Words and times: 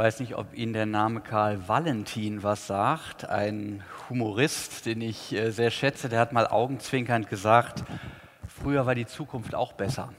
weiß 0.00 0.20
nicht, 0.20 0.34
ob 0.34 0.56
Ihnen 0.56 0.72
der 0.72 0.86
Name 0.86 1.20
Karl 1.20 1.68
Valentin 1.68 2.42
was 2.42 2.66
sagt. 2.66 3.28
Ein 3.28 3.84
Humorist, 4.08 4.86
den 4.86 5.02
ich 5.02 5.30
äh, 5.34 5.50
sehr 5.50 5.70
schätze, 5.70 6.08
der 6.08 6.20
hat 6.20 6.32
mal 6.32 6.46
augenzwinkernd 6.46 7.28
gesagt, 7.28 7.84
früher 8.48 8.86
war 8.86 8.94
die 8.94 9.04
Zukunft 9.04 9.54
auch 9.54 9.74
besser. 9.74 10.10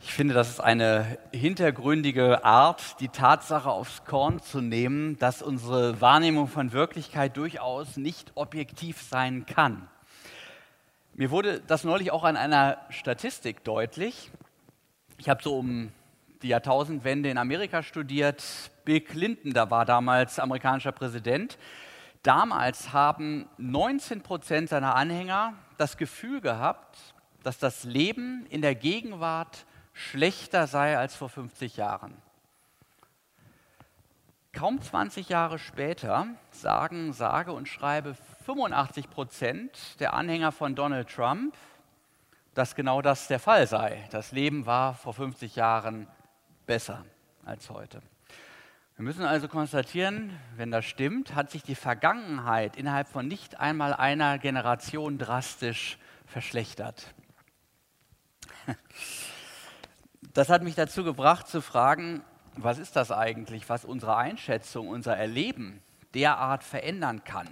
Ich 0.00 0.14
finde, 0.14 0.32
das 0.32 0.48
ist 0.48 0.58
eine 0.58 1.18
hintergründige 1.32 2.42
Art, 2.42 2.98
die 3.00 3.10
Tatsache 3.10 3.68
aufs 3.68 4.06
Korn 4.06 4.40
zu 4.40 4.62
nehmen, 4.62 5.18
dass 5.18 5.42
unsere 5.42 6.00
Wahrnehmung 6.00 6.48
von 6.48 6.72
Wirklichkeit 6.72 7.36
durchaus 7.36 7.98
nicht 7.98 8.32
objektiv 8.36 9.02
sein 9.02 9.44
kann. 9.44 9.86
Mir 11.12 11.30
wurde 11.30 11.60
das 11.66 11.84
neulich 11.84 12.10
auch 12.10 12.24
an 12.24 12.38
einer 12.38 12.78
Statistik 12.88 13.64
deutlich. 13.64 14.30
Ich 15.18 15.28
habe 15.28 15.42
so 15.42 15.58
um 15.58 15.92
die 16.42 16.48
Jahrtausendwende 16.48 17.30
in 17.30 17.38
Amerika 17.38 17.82
studiert. 17.82 18.42
Bill 18.84 19.00
Clinton, 19.00 19.52
da 19.52 19.70
war 19.70 19.84
damals 19.84 20.38
amerikanischer 20.38 20.92
Präsident. 20.92 21.58
Damals 22.22 22.92
haben 22.92 23.48
19 23.58 24.22
Prozent 24.22 24.68
seiner 24.68 24.94
Anhänger 24.94 25.54
das 25.78 25.96
Gefühl 25.96 26.40
gehabt, 26.40 26.98
dass 27.42 27.58
das 27.58 27.84
Leben 27.84 28.46
in 28.50 28.60
der 28.62 28.74
Gegenwart 28.74 29.64
schlechter 29.92 30.66
sei 30.66 30.98
als 30.98 31.14
vor 31.14 31.28
50 31.28 31.76
Jahren. 31.76 32.14
Kaum 34.52 34.80
20 34.82 35.28
Jahre 35.28 35.58
später 35.58 36.26
sagen 36.50 37.12
sage 37.12 37.52
und 37.52 37.68
schreibe 37.68 38.16
85 38.44 39.08
Prozent 39.08 40.00
der 40.00 40.12
Anhänger 40.12 40.52
von 40.52 40.74
Donald 40.74 41.08
Trump, 41.08 41.54
dass 42.54 42.74
genau 42.74 43.00
das 43.00 43.28
der 43.28 43.38
Fall 43.38 43.66
sei. 43.66 44.04
Das 44.10 44.32
Leben 44.32 44.66
war 44.66 44.94
vor 44.94 45.14
50 45.14 45.54
Jahren 45.56 46.08
besser 46.70 47.04
als 47.44 47.68
heute. 47.68 48.00
Wir 48.94 49.02
müssen 49.02 49.24
also 49.24 49.48
konstatieren, 49.48 50.38
wenn 50.54 50.70
das 50.70 50.84
stimmt, 50.84 51.34
hat 51.34 51.50
sich 51.50 51.64
die 51.64 51.74
Vergangenheit 51.74 52.76
innerhalb 52.76 53.08
von 53.08 53.26
nicht 53.26 53.58
einmal 53.58 53.92
einer 53.92 54.38
Generation 54.38 55.18
drastisch 55.18 55.98
verschlechtert. 56.26 57.12
Das 60.32 60.48
hat 60.48 60.62
mich 60.62 60.76
dazu 60.76 61.02
gebracht 61.02 61.48
zu 61.48 61.60
fragen, 61.60 62.22
was 62.54 62.78
ist 62.78 62.94
das 62.94 63.10
eigentlich, 63.10 63.68
was 63.68 63.84
unsere 63.84 64.16
Einschätzung, 64.16 64.86
unser 64.86 65.16
Erleben 65.16 65.82
derart 66.14 66.62
verändern 66.62 67.24
kann? 67.24 67.48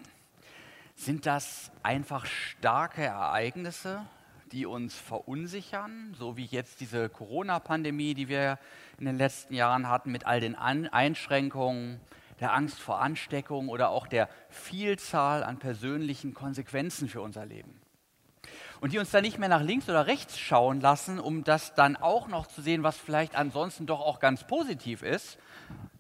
Sind 0.95 1.27
das 1.27 1.73
einfach 1.83 2.25
starke 2.25 3.03
Ereignisse, 3.03 4.07
die 4.53 4.67
uns 4.67 4.95
verunsichern, 4.95 6.15
so 6.19 6.37
wie 6.37 6.45
jetzt 6.45 6.81
diese 6.81 7.09
Corona-Pandemie, 7.09 8.15
die 8.15 8.29
wir 8.29 8.59
in 8.99 9.07
den 9.07 9.17
letzten 9.17 9.55
Jahren 9.55 9.89
hatten, 9.89 10.11
mit 10.11 10.27
all 10.27 10.41
den 10.41 10.55
Einschränkungen, 10.55 12.01
der 12.41 12.53
Angst 12.53 12.79
vor 12.79 13.01
Ansteckung 13.01 13.69
oder 13.69 13.91
auch 13.91 14.07
der 14.07 14.29
Vielzahl 14.49 15.43
an 15.43 15.59
persönlichen 15.59 16.35
Konsequenzen 16.35 17.09
für 17.09 17.21
unser 17.21 17.47
Leben. 17.47 17.81
Und 18.81 18.93
die 18.93 18.99
uns 18.99 19.11
dann 19.11 19.23
nicht 19.23 19.39
mehr 19.39 19.49
nach 19.49 19.63
links 19.63 19.89
oder 19.89 20.07
rechts 20.07 20.39
schauen 20.39 20.81
lassen, 20.81 21.19
um 21.19 21.43
das 21.43 21.75
dann 21.75 21.97
auch 21.97 22.29
noch 22.29 22.47
zu 22.47 22.63
sehen, 22.63 22.85
was 22.85 22.97
vielleicht 22.97 23.35
ansonsten 23.35 23.87
doch 23.87 24.01
auch 24.01 24.21
ganz 24.21 24.47
positiv 24.47 25.03
ist, 25.03 25.39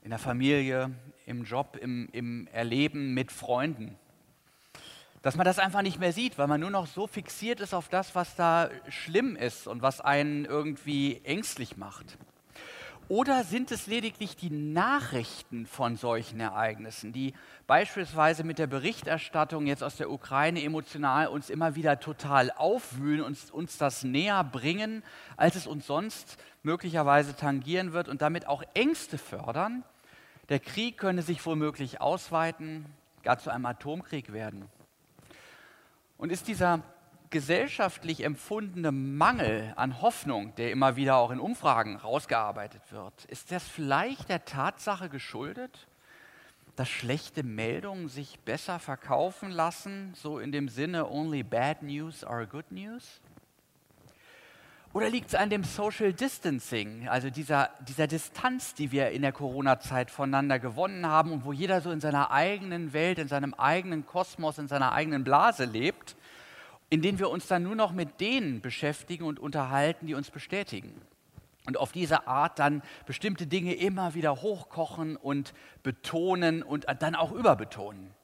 in 0.03 0.11
der 0.11 0.19
Familie, 0.19 0.93
im 1.27 1.45
Job, 1.45 1.77
im, 1.81 2.09
im 2.13 2.47
Erleben 2.53 3.15
mit 3.15 3.33
Freunden 3.33 3.99
dass 5.23 5.37
man 5.37 5.45
das 5.45 5.59
einfach 5.59 5.83
nicht 5.83 5.99
mehr 5.99 6.13
sieht, 6.13 6.39
weil 6.39 6.47
man 6.47 6.61
nur 6.61 6.71
noch 6.71 6.87
so 6.87 7.07
fixiert 7.07 7.61
ist 7.61 7.75
auf 7.75 7.89
das, 7.89 8.15
was 8.15 8.37
da 8.37 8.71
schlimm 8.89 9.37
ist 9.37 9.67
und 9.67 9.83
was 9.83 10.01
einen 10.01 10.45
irgendwie 10.45 11.21
ängstlich 11.25 11.77
macht. 11.77 12.19
Oder 13.09 13.43
sind 13.43 13.71
es 13.71 13.87
lediglich 13.87 14.37
die 14.37 14.51
Nachrichten 14.51 15.65
von 15.65 15.97
solchen 15.97 16.41
Ereignissen, 16.41 17.15
die 17.15 17.33
beispielsweise 17.67 18.45
mit 18.45 18.59
der 18.59 18.67
Berichterstattung 18.67 19.67
jetzt 19.67 19.83
aus 19.83 19.97
der 19.97 20.11
Ukraine 20.11 20.63
emotional 20.63 21.29
uns 21.29 21.49
immer 21.49 21.75
wieder 21.75 22.01
total 22.01 22.51
aufwühlen 22.51 23.23
und 23.23 23.51
uns 23.51 23.79
das 23.79 24.05
näher 24.05 24.45
bringen, 24.45 25.03
als 25.39 25.57
es 25.57 25.67
uns 25.67 25.87
sonst 25.87 26.37
möglicherweise 26.63 27.35
tangieren 27.35 27.95
wird 27.95 28.09
und 28.09 28.21
damit 28.21 28.47
auch 28.47 28.63
Ängste 28.75 29.17
fördern? 29.17 29.85
Der 30.51 30.61
Krieg 30.61 30.99
könne 30.99 31.23
sich 31.23 31.45
womöglich 31.47 32.03
ausweiten, 32.03 32.85
gar 33.23 33.39
zu 33.39 33.49
einem 33.49 33.65
Atomkrieg 33.65 34.35
werden. 34.35 34.67
Und 36.19 36.33
ist 36.33 36.49
dieser 36.49 36.83
gesellschaftlich 37.31 38.25
empfundene 38.25 38.91
Mangel 38.91 39.73
an 39.77 40.03
Hoffnung, 40.03 40.55
der 40.57 40.73
immer 40.73 40.97
wieder 40.97 41.17
auch 41.17 41.31
in 41.31 41.39
Umfragen 41.39 41.97
rausgearbeitet 41.97 42.83
wird, 42.91 43.25
ist 43.27 43.53
das 43.53 43.63
vielleicht 43.63 44.29
der 44.29 44.45
Tatsache 44.45 45.09
geschuldet, 45.09 45.87
dass 46.75 46.89
schlechte 46.89 47.43
Meldungen 47.45 48.09
sich 48.09 48.41
besser 48.41 48.79
verkaufen 48.81 49.51
lassen, 49.51 50.13
so 50.15 50.39
in 50.39 50.53
dem 50.53 50.69
Sinne, 50.69 51.09
only 51.09 51.43
bad 51.43 51.83
news 51.83 52.25
are 52.25 52.47
good 52.47 52.71
news? 52.73 53.21
Oder 54.95 55.11
liegt 55.11 55.29
es 55.29 55.35
an 55.35 55.51
dem 55.51 55.65
Social 55.65 56.15
Distancing, 56.15 57.09
also 57.09 57.29
dieser, 57.29 57.71
dieser 57.87 58.07
Distanz, 58.07 58.75
die 58.75 58.91
wir 58.91 59.11
in 59.11 59.21
der 59.21 59.33
Corona-Zeit 59.33 60.11
voneinander 60.11 60.59
gewonnen 60.59 61.07
haben 61.07 61.31
und 61.31 61.45
wo 61.45 61.53
jeder 61.53 61.83
so 61.83 61.91
in 61.91 62.01
seiner 62.01 62.31
eigenen 62.31 62.95
Welt, 62.95 63.19
in 63.19 63.29
seinem 63.29 63.53
eigenen 63.53 64.07
Kosmos, 64.07 64.57
in 64.57 64.67
seiner 64.67 64.93
eigenen 64.93 65.25
Blase 65.25 65.67
lebt, 65.67 66.17
in 66.89 67.03
denen 67.03 67.19
wir 67.19 67.29
uns 67.29 67.47
dann 67.47 67.65
nur 67.65 67.77
noch 67.77 67.93
mit 67.93 68.19
denen 68.21 68.63
beschäftigen 68.63 69.25
und 69.25 69.39
unterhalten, 69.39 70.07
die 70.07 70.15
uns 70.15 70.31
bestätigen? 70.31 70.99
Und 71.67 71.77
auf 71.77 71.93
diese 71.93 72.27
Art 72.27 72.59
dann 72.59 72.83
bestimmte 73.05 73.47
Dinge 73.47 73.75
immer 73.75 74.15
wieder 74.15 74.41
hochkochen 74.41 75.17
und 75.17 75.53
betonen 75.83 76.63
und 76.63 76.87
dann 77.01 77.15
auch 77.15 77.33
überbetonen. 77.33 78.15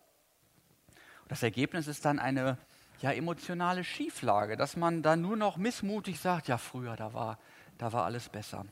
Das 1.28 1.42
Ergebnis 1.42 1.88
ist 1.88 2.06
dann 2.06 2.18
eine 2.18 2.56
ja, 3.00 3.12
emotionale 3.12 3.84
Schieflage, 3.84 4.56
dass 4.56 4.76
man 4.76 5.02
dann 5.02 5.20
nur 5.20 5.36
noch 5.36 5.56
missmutig 5.56 6.20
sagt, 6.20 6.48
ja 6.48 6.58
früher, 6.58 6.96
da 6.96 7.12
war, 7.12 7.38
da 7.78 7.92
war 7.92 8.04
alles 8.04 8.28
besser. 8.28 8.64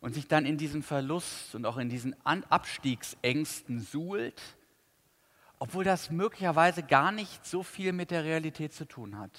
Und 0.00 0.14
sich 0.14 0.28
dann 0.28 0.46
in 0.46 0.56
diesem 0.56 0.82
Verlust 0.82 1.54
und 1.54 1.66
auch 1.66 1.76
in 1.76 1.88
diesen 1.88 2.16
Abstiegsängsten 2.24 3.80
suhlt, 3.80 4.40
obwohl 5.58 5.84
das 5.84 6.10
möglicherweise 6.10 6.82
gar 6.82 7.12
nicht 7.12 7.44
so 7.46 7.62
viel 7.62 7.92
mit 7.92 8.10
der 8.10 8.24
Realität 8.24 8.72
zu 8.72 8.86
tun 8.86 9.18
hat. 9.18 9.30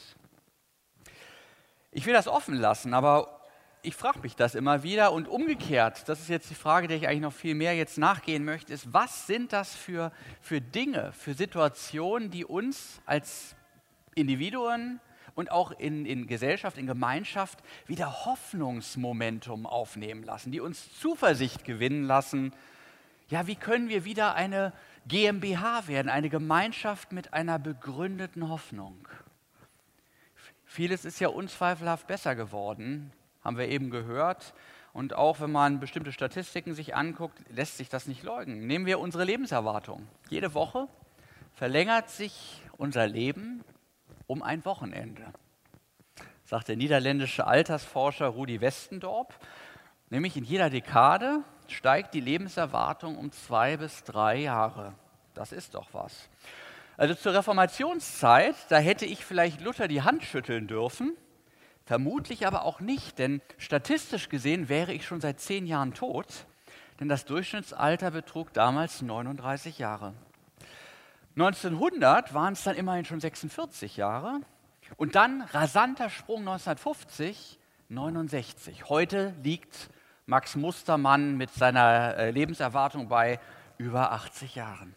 Ich 1.92 2.06
will 2.06 2.14
das 2.14 2.28
offen 2.28 2.56
lassen, 2.56 2.94
aber 2.94 3.42
ich 3.82 3.96
frage 3.96 4.20
mich 4.20 4.36
das 4.36 4.54
immer 4.54 4.84
wieder 4.84 5.12
und 5.12 5.28
umgekehrt, 5.28 6.08
das 6.08 6.20
ist 6.20 6.30
jetzt 6.30 6.50
die 6.50 6.56
Frage, 6.56 6.88
der 6.88 6.98
ich 6.98 7.08
eigentlich 7.08 7.22
noch 7.22 7.34
viel 7.34 7.56
mehr 7.56 7.76
jetzt 7.76 7.98
nachgehen 7.98 8.46
möchte, 8.46 8.72
ist, 8.72 8.94
was 8.94 9.26
sind 9.26 9.52
das 9.52 9.76
für, 9.76 10.12
für 10.40 10.62
Dinge, 10.62 11.12
für 11.14 11.34
Situationen, 11.34 12.30
die 12.30 12.46
uns 12.46 13.02
als 13.06 13.56
Individuen 14.16 15.00
und 15.36 15.52
auch 15.52 15.72
in, 15.72 16.06
in 16.06 16.28
Gesellschaft, 16.28 16.78
in 16.78 16.88
Gemeinschaft 16.88 17.60
wieder 17.88 18.26
Hoffnungsmomentum 18.26 19.66
aufnehmen 19.66 20.24
lassen, 20.24 20.52
die 20.52 20.60
uns 20.60 20.94
Zuversicht 21.00 21.64
gewinnen 21.64 22.04
lassen. 22.04 22.54
Ja, 23.30 23.48
wie 23.48 23.56
können 23.56 23.90
wir 23.90 24.04
wieder 24.04 24.36
eine 24.36 24.74
GmbH 25.08 25.88
werden, 25.88 26.10
eine 26.10 26.30
Gemeinschaft 26.30 27.12
mit 27.12 27.34
einer 27.34 27.60
begründeten 27.60 28.50
Hoffnung? 28.50 29.08
Vieles 30.66 31.06
ist 31.06 31.20
ja 31.20 31.30
unzweifelhaft 31.30 32.08
besser 32.08 32.36
geworden, 32.36 33.12
haben 33.44 33.58
wir 33.58 33.68
eben 33.68 33.90
gehört. 33.90 34.54
Und 34.94 35.14
auch 35.14 35.40
wenn 35.40 35.52
man 35.52 35.80
bestimmte 35.80 36.12
Statistiken 36.12 36.74
sich 36.74 36.96
anguckt, 36.96 37.42
lässt 37.50 37.78
sich 37.78 37.88
das 37.88 38.08
nicht 38.08 38.24
leugnen. 38.24 38.68
Nehmen 38.68 38.86
wir 38.86 39.00
unsere 39.00 39.24
Lebenserwartung. 39.24 40.06
Jede 40.30 40.54
Woche 40.54 40.88
verlängert 41.54 42.10
sich 42.10 42.62
unser 42.78 43.08
Leben 43.08 43.64
um 44.32 44.42
ein 44.44 44.64
Wochenende, 44.64 45.26
sagt 46.46 46.70
der 46.70 46.78
niederländische 46.78 47.48
Altersforscher 47.48 48.28
Rudi 48.28 48.62
Westendorp. 48.62 49.38
Nämlich 50.10 50.38
in 50.38 50.46
jeder 50.46 50.70
Dekade 50.70 51.44
steigt 51.68 52.14
die 52.14 52.22
Lebenserwartung 52.22 53.18
um 53.18 53.34
zwei 53.34 53.76
bis 53.76 54.06
drei 54.06 54.38
Jahre. 54.38 54.94
Das 55.34 55.52
ist 55.52 55.76
doch 55.76 55.90
was. 55.92 56.30
Also 56.96 57.14
zur 57.14 57.34
Reformationszeit, 57.34 58.56
da 58.70 58.78
hätte 58.78 59.06
ich 59.06 59.26
vielleicht 59.26 59.60
Luther 59.60 59.90
die 59.90 60.02
Hand 60.02 60.24
schütteln 60.24 60.66
dürfen, 60.66 61.18
vermutlich 61.84 62.48
aber 62.48 62.64
auch 62.64 62.80
nicht, 62.80 63.20
denn 63.20 63.42
statistisch 63.58 64.30
gesehen 64.30 64.70
wäre 64.70 64.94
ich 64.94 65.06
schon 65.06 65.20
seit 65.20 65.42
zehn 65.42 65.68
Jahren 65.68 65.94
tot, 65.94 66.46
denn 67.02 67.10
das 67.10 67.26
Durchschnittsalter 67.26 68.12
betrug 68.12 68.54
damals 68.54 69.02
39 69.02 69.78
Jahre. 69.78 70.14
1900 71.36 72.34
waren 72.34 72.54
es 72.54 72.64
dann 72.64 72.76
immerhin 72.76 73.06
schon 73.06 73.20
46 73.20 73.98
Jahre 73.98 74.42
und 74.98 75.16
dann 75.16 75.42
rasanter 75.42 76.10
Sprung 76.10 76.40
1950, 76.40 77.58
69. 77.90 78.90
Heute 78.90 79.34
liegt 79.42 79.90
Max 80.26 80.56
Mustermann 80.56 81.38
mit 81.38 81.52
seiner 81.52 82.18
äh, 82.18 82.32
Lebenserwartung 82.32 83.08
bei 83.08 83.40
über 83.78 84.12
80 84.12 84.56
Jahren. 84.56 84.96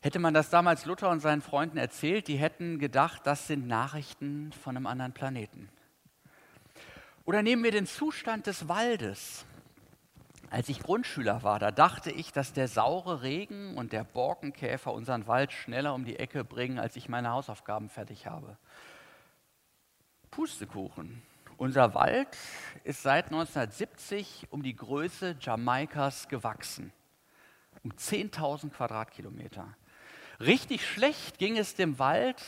Hätte 0.00 0.18
man 0.18 0.34
das 0.34 0.50
damals 0.50 0.84
Luther 0.84 1.10
und 1.10 1.20
seinen 1.20 1.42
Freunden 1.42 1.78
erzählt, 1.78 2.28
die 2.28 2.36
hätten 2.36 2.78
gedacht, 2.78 3.22
das 3.24 3.46
sind 3.46 3.66
Nachrichten 3.66 4.52
von 4.52 4.76
einem 4.76 4.86
anderen 4.86 5.12
Planeten. 5.12 5.68
Oder 7.24 7.42
nehmen 7.42 7.64
wir 7.64 7.70
den 7.72 7.86
Zustand 7.86 8.46
des 8.46 8.68
Waldes. 8.68 9.46
Als 10.54 10.68
ich 10.68 10.78
Grundschüler 10.78 11.42
war, 11.42 11.58
da 11.58 11.72
dachte 11.72 12.12
ich, 12.12 12.30
dass 12.30 12.52
der 12.52 12.68
saure 12.68 13.22
Regen 13.22 13.76
und 13.76 13.92
der 13.92 14.04
Borkenkäfer 14.04 14.92
unseren 14.92 15.26
Wald 15.26 15.50
schneller 15.52 15.94
um 15.94 16.04
die 16.04 16.16
Ecke 16.16 16.44
bringen, 16.44 16.78
als 16.78 16.94
ich 16.94 17.08
meine 17.08 17.30
Hausaufgaben 17.30 17.88
fertig 17.88 18.28
habe. 18.28 18.56
Pustekuchen. 20.30 21.20
Unser 21.56 21.94
Wald 21.94 22.28
ist 22.84 23.02
seit 23.02 23.32
1970 23.32 24.46
um 24.50 24.62
die 24.62 24.76
Größe 24.76 25.34
Jamaikas 25.40 26.28
gewachsen. 26.28 26.92
Um 27.82 27.90
10.000 27.90 28.70
Quadratkilometer. 28.70 29.66
Richtig 30.38 30.86
schlecht 30.86 31.38
ging 31.38 31.56
es 31.56 31.74
dem 31.74 31.98
Wald 31.98 32.40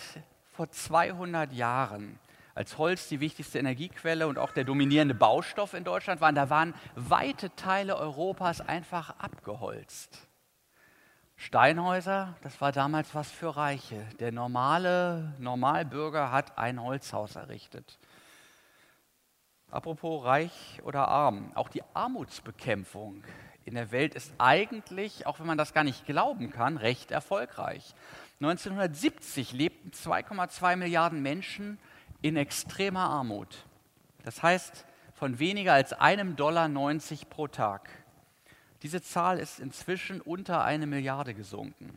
vor 0.53 0.70
200 0.70 1.53
Jahren 1.53 2.20
als 2.56 2.79
Holz 2.79 3.08
die 3.08 3.20
wichtigste 3.20 3.58
Energiequelle 3.58 4.26
und 4.26 4.38
auch 4.38 4.50
der 4.50 4.64
dominierende 4.64 5.14
Baustoff 5.14 5.75
in 5.75 5.85
Deutschland 5.85 6.23
waren, 6.23 6.35
da 6.35 6.49
waren 6.49 6.75
weite 6.94 7.55
Teile 7.55 7.97
Europas 7.97 8.62
einfach 8.62 9.11
abgeholzt. 9.19 10.26
Steinhäuser, 11.37 12.35
das 12.43 12.58
war 12.62 12.73
damals 12.73 13.14
was 13.14 13.31
für 13.31 13.55
Reiche. 13.55 14.06
Der 14.20 14.32
normale 14.32 15.35
Normalbürger 15.38 16.32
hat 16.32 16.56
ein 16.56 16.82
Holzhaus 16.82 17.37
errichtet. 17.37 17.99
Apropos 19.70 20.25
reich 20.25 20.81
oder 20.82 21.08
arm, 21.08 21.53
auch 21.55 21.69
die 21.69 21.82
Armutsbekämpfung 21.93 23.23
in 23.67 23.75
der 23.75 23.91
Welt 23.91 24.14
ist 24.14 24.32
eigentlich, 24.38 25.26
auch 25.26 25.41
wenn 25.41 25.47
man 25.47 25.58
das 25.58 25.75
gar 25.75 25.85
nicht 25.85 26.06
glauben 26.06 26.50
kann, 26.50 26.79
recht 26.79 27.11
erfolgreich. 27.11 27.94
1970 28.41 29.53
lebten 29.53 29.91
2,2 29.91 30.76
Milliarden 30.76 31.20
Menschen 31.20 31.79
in 32.26 32.37
extremer 32.37 33.08
Armut. 33.08 33.64
Das 34.25 34.43
heißt, 34.43 34.84
von 35.14 35.38
weniger 35.38 35.75
als 35.75 35.93
einem 35.93 36.34
Dollar 36.34 36.67
90 36.67 37.31
pro 37.31 37.46
Tag. 37.46 37.88
Diese 38.82 39.00
Zahl 39.00 39.38
ist 39.38 39.61
inzwischen 39.61 40.20
unter 40.20 40.64
eine 40.64 40.88
Milliarde 40.88 41.34
gesunken. 41.34 41.96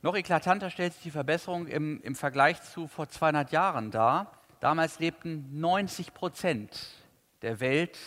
Noch 0.00 0.16
eklatanter 0.16 0.70
stellt 0.70 0.94
sich 0.94 1.02
die 1.02 1.10
Verbesserung 1.10 1.66
im, 1.66 2.00
im 2.02 2.14
Vergleich 2.14 2.62
zu 2.62 2.88
vor 2.88 3.10
200 3.10 3.52
Jahren 3.52 3.90
dar. 3.90 4.32
Damals 4.60 5.00
lebten 5.00 5.60
90 5.60 6.14
Prozent 6.14 6.88
der 7.42 7.60
Welt 7.60 7.98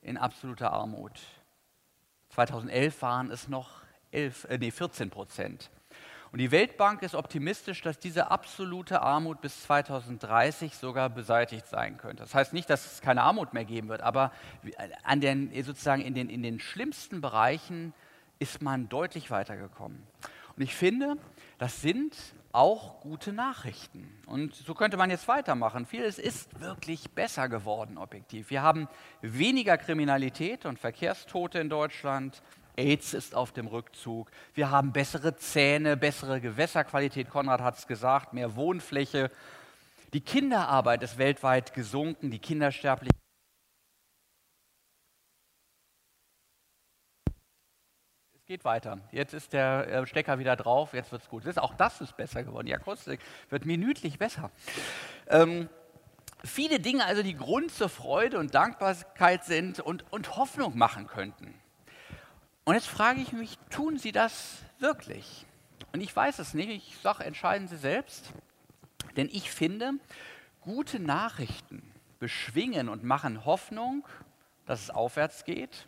in 0.00 0.16
absoluter 0.16 0.72
Armut. 0.72 1.20
2011 2.30 3.02
waren 3.02 3.30
es 3.30 3.48
noch 3.48 3.82
11, 4.10 4.44
äh, 4.44 4.56
nee, 4.56 4.70
14 4.70 5.10
Prozent. 5.10 5.70
Und 6.34 6.40
die 6.40 6.50
Weltbank 6.50 7.02
ist 7.02 7.14
optimistisch, 7.14 7.80
dass 7.80 8.00
diese 8.00 8.32
absolute 8.32 9.02
Armut 9.02 9.40
bis 9.40 9.62
2030 9.62 10.74
sogar 10.74 11.08
beseitigt 11.08 11.64
sein 11.68 11.96
könnte. 11.96 12.24
Das 12.24 12.34
heißt 12.34 12.52
nicht, 12.52 12.68
dass 12.68 12.94
es 12.94 13.00
keine 13.00 13.22
Armut 13.22 13.54
mehr 13.54 13.64
geben 13.64 13.88
wird, 13.88 14.02
aber 14.02 14.32
an 15.04 15.20
den, 15.20 15.52
sozusagen 15.62 16.02
in 16.02 16.12
den, 16.12 16.28
in 16.28 16.42
den 16.42 16.58
schlimmsten 16.58 17.20
Bereichen 17.20 17.94
ist 18.40 18.62
man 18.62 18.88
deutlich 18.88 19.30
weitergekommen. 19.30 20.02
Und 20.56 20.62
ich 20.64 20.74
finde, 20.74 21.18
das 21.58 21.80
sind 21.80 22.16
auch 22.50 23.00
gute 23.00 23.32
Nachrichten. 23.32 24.20
Und 24.26 24.56
so 24.56 24.74
könnte 24.74 24.96
man 24.96 25.10
jetzt 25.10 25.28
weitermachen. 25.28 25.86
Vieles 25.86 26.18
ist 26.18 26.60
wirklich 26.60 27.12
besser 27.12 27.48
geworden, 27.48 27.96
objektiv. 27.96 28.50
Wir 28.50 28.62
haben 28.62 28.88
weniger 29.22 29.78
Kriminalität 29.78 30.66
und 30.66 30.80
Verkehrstote 30.80 31.60
in 31.60 31.68
Deutschland. 31.68 32.42
AIDS 32.76 33.14
ist 33.14 33.34
auf 33.34 33.52
dem 33.52 33.66
Rückzug. 33.66 34.30
Wir 34.54 34.70
haben 34.70 34.92
bessere 34.92 35.36
Zähne, 35.36 35.96
bessere 35.96 36.40
Gewässerqualität, 36.40 37.30
Konrad 37.30 37.60
hat 37.60 37.78
es 37.78 37.86
gesagt, 37.86 38.32
mehr 38.32 38.56
Wohnfläche. 38.56 39.30
Die 40.12 40.20
Kinderarbeit 40.20 41.02
ist 41.02 41.18
weltweit 41.18 41.74
gesunken, 41.74 42.30
die 42.30 42.38
Kindersterblichkeit. 42.38 43.20
Es 48.44 48.46
geht 48.46 48.64
weiter. 48.64 49.00
Jetzt 49.10 49.32
ist 49.32 49.54
der 49.54 49.88
äh, 49.88 50.06
Stecker 50.06 50.38
wieder 50.38 50.54
drauf, 50.54 50.92
jetzt 50.92 51.10
wird 51.12 51.22
es 51.22 51.28
gut. 51.28 51.46
auch 51.58 51.74
das 51.74 52.00
ist 52.00 52.16
besser 52.16 52.44
geworden. 52.44 52.66
Die 52.66 52.74
Akustik 52.74 53.20
wird 53.48 53.64
minütlich 53.64 54.18
besser. 54.18 54.50
Ähm, 55.28 55.70
viele 56.44 56.78
Dinge, 56.78 57.06
also 57.06 57.22
die 57.22 57.36
Grund 57.36 57.72
zur 57.72 57.88
Freude 57.88 58.38
und 58.38 58.54
Dankbarkeit 58.54 59.44
sind 59.44 59.80
und, 59.80 60.04
und 60.12 60.36
Hoffnung 60.36 60.76
machen 60.76 61.06
könnten. 61.06 61.54
Und 62.64 62.74
jetzt 62.74 62.88
frage 62.88 63.20
ich 63.20 63.32
mich, 63.32 63.58
tun 63.70 63.98
Sie 63.98 64.12
das 64.12 64.62
wirklich? 64.78 65.46
Und 65.92 66.00
ich 66.00 66.14
weiß 66.14 66.38
es 66.38 66.54
nicht, 66.54 66.70
ich 66.70 66.96
sage, 67.02 67.24
entscheiden 67.24 67.68
Sie 67.68 67.76
selbst. 67.76 68.32
Denn 69.16 69.28
ich 69.30 69.50
finde, 69.50 69.92
gute 70.60 70.98
Nachrichten 70.98 71.82
beschwingen 72.18 72.88
und 72.88 73.04
machen 73.04 73.44
Hoffnung, 73.44 74.06
dass 74.66 74.82
es 74.82 74.90
aufwärts 74.90 75.44
geht. 75.44 75.86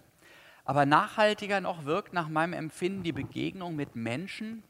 Aber 0.64 0.84
nachhaltiger 0.84 1.60
noch 1.60 1.86
wirkt 1.86 2.12
nach 2.12 2.28
meinem 2.28 2.52
Empfinden 2.52 3.02
die 3.02 3.12
Begegnung 3.12 3.74
mit 3.74 3.96
Menschen, 3.96 4.62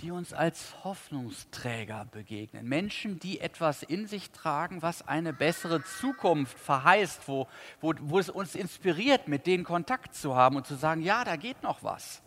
die 0.00 0.10
uns 0.10 0.32
als 0.32 0.84
Hoffnungsträger 0.84 2.06
begegnen. 2.10 2.68
Menschen, 2.68 3.18
die 3.18 3.40
etwas 3.40 3.82
in 3.82 4.06
sich 4.06 4.30
tragen, 4.30 4.82
was 4.82 5.06
eine 5.06 5.32
bessere 5.32 5.82
Zukunft 5.82 6.58
verheißt, 6.58 7.26
wo, 7.26 7.48
wo, 7.80 7.94
wo 8.00 8.18
es 8.18 8.30
uns 8.30 8.54
inspiriert, 8.54 9.28
mit 9.28 9.46
denen 9.46 9.64
Kontakt 9.64 10.14
zu 10.14 10.36
haben 10.36 10.56
und 10.56 10.66
zu 10.66 10.76
sagen, 10.76 11.02
ja, 11.02 11.24
da 11.24 11.36
geht 11.36 11.62
noch 11.62 11.82
was. 11.82 12.22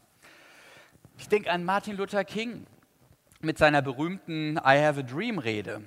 Ich 1.17 1.29
denke 1.29 1.51
an 1.51 1.63
Martin 1.63 1.97
Luther 1.97 2.25
King 2.25 2.65
mit 3.39 3.57
seiner 3.57 3.81
berühmten 3.81 4.57
I 4.57 4.83
Have 4.83 4.99
a 4.99 5.03
Dream 5.03 5.39
Rede 5.39 5.81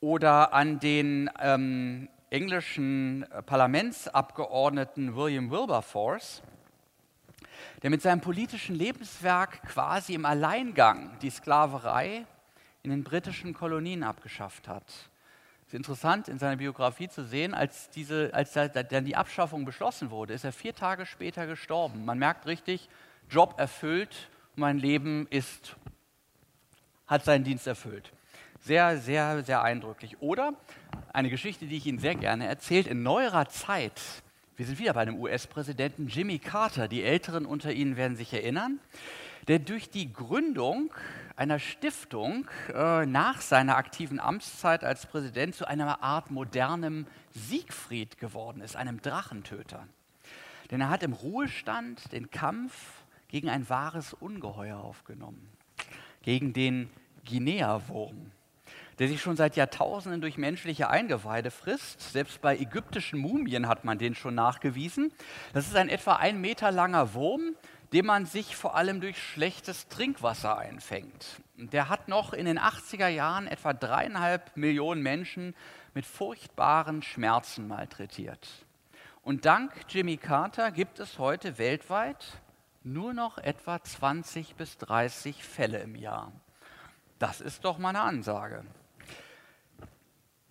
oder 0.00 0.52
an 0.52 0.78
den 0.80 1.30
ähm, 1.40 2.08
englischen 2.30 3.24
Parlamentsabgeordneten 3.46 5.16
William 5.16 5.50
Wilberforce 5.50 6.42
der 7.82 7.90
mit 7.90 8.02
seinem 8.02 8.20
politischen 8.20 8.74
Lebenswerk 8.74 9.62
quasi 9.62 10.14
im 10.14 10.24
Alleingang 10.24 11.18
die 11.20 11.30
Sklaverei 11.30 12.26
in 12.82 12.90
den 12.90 13.04
britischen 13.04 13.54
Kolonien 13.54 14.02
abgeschafft 14.02 14.68
hat. 14.68 14.84
Es 15.66 15.68
ist 15.68 15.74
interessant 15.74 16.28
in 16.28 16.38
seiner 16.38 16.56
Biografie 16.56 17.08
zu 17.08 17.24
sehen, 17.24 17.54
als, 17.54 17.88
diese, 17.90 18.30
als 18.34 18.52
dann 18.52 19.04
die 19.04 19.16
Abschaffung 19.16 19.64
beschlossen 19.64 20.10
wurde, 20.10 20.34
ist 20.34 20.44
er 20.44 20.52
vier 20.52 20.74
Tage 20.74 21.06
später 21.06 21.46
gestorben. 21.46 22.04
Man 22.04 22.18
merkt 22.18 22.46
richtig, 22.46 22.88
Job 23.30 23.54
erfüllt, 23.56 24.28
mein 24.56 24.78
Leben 24.78 25.26
ist, 25.30 25.76
hat 27.06 27.24
seinen 27.24 27.44
Dienst 27.44 27.66
erfüllt. 27.66 28.12
Sehr, 28.60 28.98
sehr, 28.98 29.42
sehr 29.42 29.62
eindrücklich. 29.62 30.20
Oder 30.20 30.54
eine 31.12 31.30
Geschichte, 31.30 31.66
die 31.66 31.76
ich 31.76 31.86
Ihnen 31.86 31.98
sehr 31.98 32.14
gerne 32.14 32.46
erzählt, 32.46 32.86
in 32.86 33.02
neuerer 33.02 33.48
Zeit 33.48 34.00
wir 34.56 34.66
sind 34.66 34.78
wieder 34.78 34.92
bei 34.92 35.04
dem 35.04 35.18
US-Präsidenten 35.18 36.06
Jimmy 36.06 36.38
Carter. 36.38 36.86
Die 36.86 37.02
Älteren 37.02 37.44
unter 37.44 37.72
Ihnen 37.72 37.96
werden 37.96 38.16
sich 38.16 38.32
erinnern, 38.32 38.78
der 39.48 39.58
durch 39.58 39.90
die 39.90 40.12
Gründung 40.12 40.94
einer 41.36 41.58
Stiftung 41.58 42.46
äh, 42.72 43.04
nach 43.04 43.40
seiner 43.40 43.76
aktiven 43.76 44.20
Amtszeit 44.20 44.84
als 44.84 45.06
Präsident 45.06 45.56
zu 45.56 45.66
einer 45.66 46.02
Art 46.04 46.30
modernem 46.30 47.06
Siegfried 47.30 48.18
geworden 48.18 48.60
ist, 48.60 48.76
einem 48.76 49.02
Drachentöter. 49.02 49.88
Denn 50.70 50.80
er 50.80 50.88
hat 50.88 51.02
im 51.02 51.14
Ruhestand 51.14 52.12
den 52.12 52.30
Kampf 52.30 53.02
gegen 53.26 53.48
ein 53.48 53.68
wahres 53.68 54.12
Ungeheuer 54.12 54.78
aufgenommen, 54.78 55.48
gegen 56.22 56.52
den 56.52 56.88
Guinea-Wurm 57.24 58.30
der 58.98 59.08
sich 59.08 59.20
schon 59.20 59.36
seit 59.36 59.56
Jahrtausenden 59.56 60.20
durch 60.20 60.38
menschliche 60.38 60.88
Eingeweide 60.88 61.50
frisst. 61.50 62.12
Selbst 62.12 62.40
bei 62.40 62.56
ägyptischen 62.56 63.18
Mumien 63.18 63.68
hat 63.68 63.84
man 63.84 63.98
den 63.98 64.14
schon 64.14 64.34
nachgewiesen. 64.34 65.12
Das 65.52 65.66
ist 65.66 65.76
ein 65.76 65.88
etwa 65.88 66.16
ein 66.16 66.40
Meter 66.40 66.70
langer 66.70 67.14
Wurm, 67.14 67.56
den 67.92 68.06
man 68.06 68.26
sich 68.26 68.56
vor 68.56 68.74
allem 68.74 69.00
durch 69.00 69.22
schlechtes 69.22 69.88
Trinkwasser 69.88 70.58
einfängt. 70.58 71.40
Der 71.56 71.88
hat 71.88 72.08
noch 72.08 72.32
in 72.32 72.46
den 72.46 72.58
80er 72.58 73.08
Jahren 73.08 73.46
etwa 73.46 73.72
dreieinhalb 73.72 74.56
Millionen 74.56 75.02
Menschen 75.02 75.54
mit 75.94 76.04
furchtbaren 76.06 77.02
Schmerzen 77.02 77.68
malträtiert. 77.68 78.48
Und 79.22 79.44
dank 79.44 79.72
Jimmy 79.88 80.16
Carter 80.16 80.70
gibt 80.70 80.98
es 80.98 81.18
heute 81.18 81.56
weltweit 81.58 82.40
nur 82.82 83.14
noch 83.14 83.38
etwa 83.38 83.82
20 83.82 84.56
bis 84.56 84.76
30 84.78 85.42
Fälle 85.42 85.78
im 85.78 85.94
Jahr. 85.94 86.32
Das 87.18 87.40
ist 87.40 87.64
doch 87.64 87.78
mal 87.78 87.90
eine 87.90 88.02
Ansage. 88.02 88.64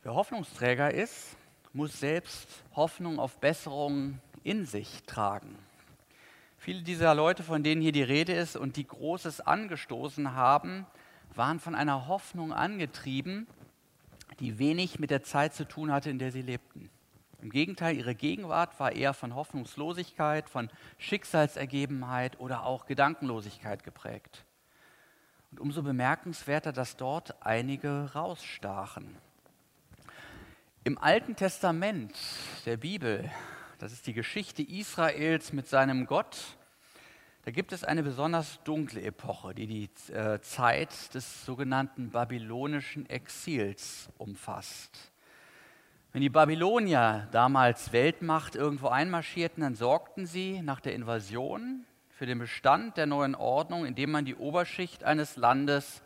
Wer 0.03 0.15
Hoffnungsträger 0.15 0.93
ist, 0.93 1.38
muss 1.72 1.98
selbst 1.98 2.50
Hoffnung 2.75 3.19
auf 3.19 3.38
Besserung 3.38 4.19
in 4.43 4.65
sich 4.65 5.03
tragen. 5.03 5.57
Viele 6.57 6.81
dieser 6.81 7.15
Leute, 7.15 7.41
von 7.41 7.63
denen 7.63 7.81
hier 7.81 7.93
die 7.93 8.03
Rede 8.03 8.33
ist 8.33 8.57
und 8.57 8.75
die 8.75 8.86
Großes 8.86 9.39
angestoßen 9.39 10.36
haben, 10.36 10.86
waren 11.36 11.62
von 11.62 11.74
einer 11.74 12.10
Hoffnung 12.10 12.51
angetrieben, 12.51 13.48
die 14.41 14.60
wenig 14.60 15.00
mit 15.00 15.10
der 15.10 15.24
Zeit 15.24 15.53
zu 15.53 15.65
tun 15.65 15.89
hatte, 15.89 16.10
in 16.10 16.19
der 16.19 16.33
sie 16.33 16.41
lebten. 16.41 16.89
Im 17.41 17.50
Gegenteil, 17.50 17.95
ihre 17.95 18.13
Gegenwart 18.13 18.77
war 18.81 18.91
eher 18.91 19.13
von 19.13 19.36
Hoffnungslosigkeit, 19.36 20.50
von 20.50 20.69
Schicksalsergebenheit 20.98 22.41
oder 22.41 22.65
auch 22.65 22.88
Gedankenlosigkeit 22.88 23.86
geprägt. 23.86 24.43
Und 25.51 25.62
umso 25.62 25.81
bemerkenswerter, 25.81 26.74
dass 26.74 26.98
dort 26.98 27.41
einige 27.45 28.12
rausstachen. 28.13 29.17
Im 30.85 30.97
Alten 30.97 31.37
Testament 31.37 32.13
der 32.65 32.75
Bibel, 32.75 33.31
Das 33.79 33.93
ist 33.93 34.05
die 34.05 34.11
Geschichte 34.11 34.61
Israels 34.63 35.53
mit 35.53 35.65
seinem 35.65 36.05
Gott. 36.05 36.57
Da 37.45 37.51
gibt 37.51 37.71
es 37.71 37.85
eine 37.85 38.03
besonders 38.03 38.61
dunkle 38.65 39.01
Epoche, 39.01 39.55
die 39.55 39.65
die 39.65 40.11
äh, 40.11 40.41
Zeit 40.41 41.13
des 41.15 41.45
sogenannten 41.45 42.09
babylonischen 42.09 43.09
Exils 43.09 44.09
umfasst. 44.17 45.13
Wenn 46.11 46.21
die 46.21 46.29
Babylonier 46.29 47.29
damals 47.31 47.93
Weltmacht 47.93 48.55
irgendwo 48.55 48.89
einmarschierten, 48.89 49.63
dann 49.63 49.75
sorgten 49.75 50.25
sie 50.25 50.61
nach 50.63 50.81
der 50.81 50.95
Invasion 50.95 51.85
für 52.09 52.25
den 52.25 52.39
Bestand 52.39 52.97
der 52.97 53.05
neuen 53.05 53.35
Ordnung, 53.35 53.85
indem 53.85 54.11
man 54.11 54.25
die 54.25 54.35
Oberschicht 54.35 55.05
eines 55.05 55.37
Landes 55.37 56.03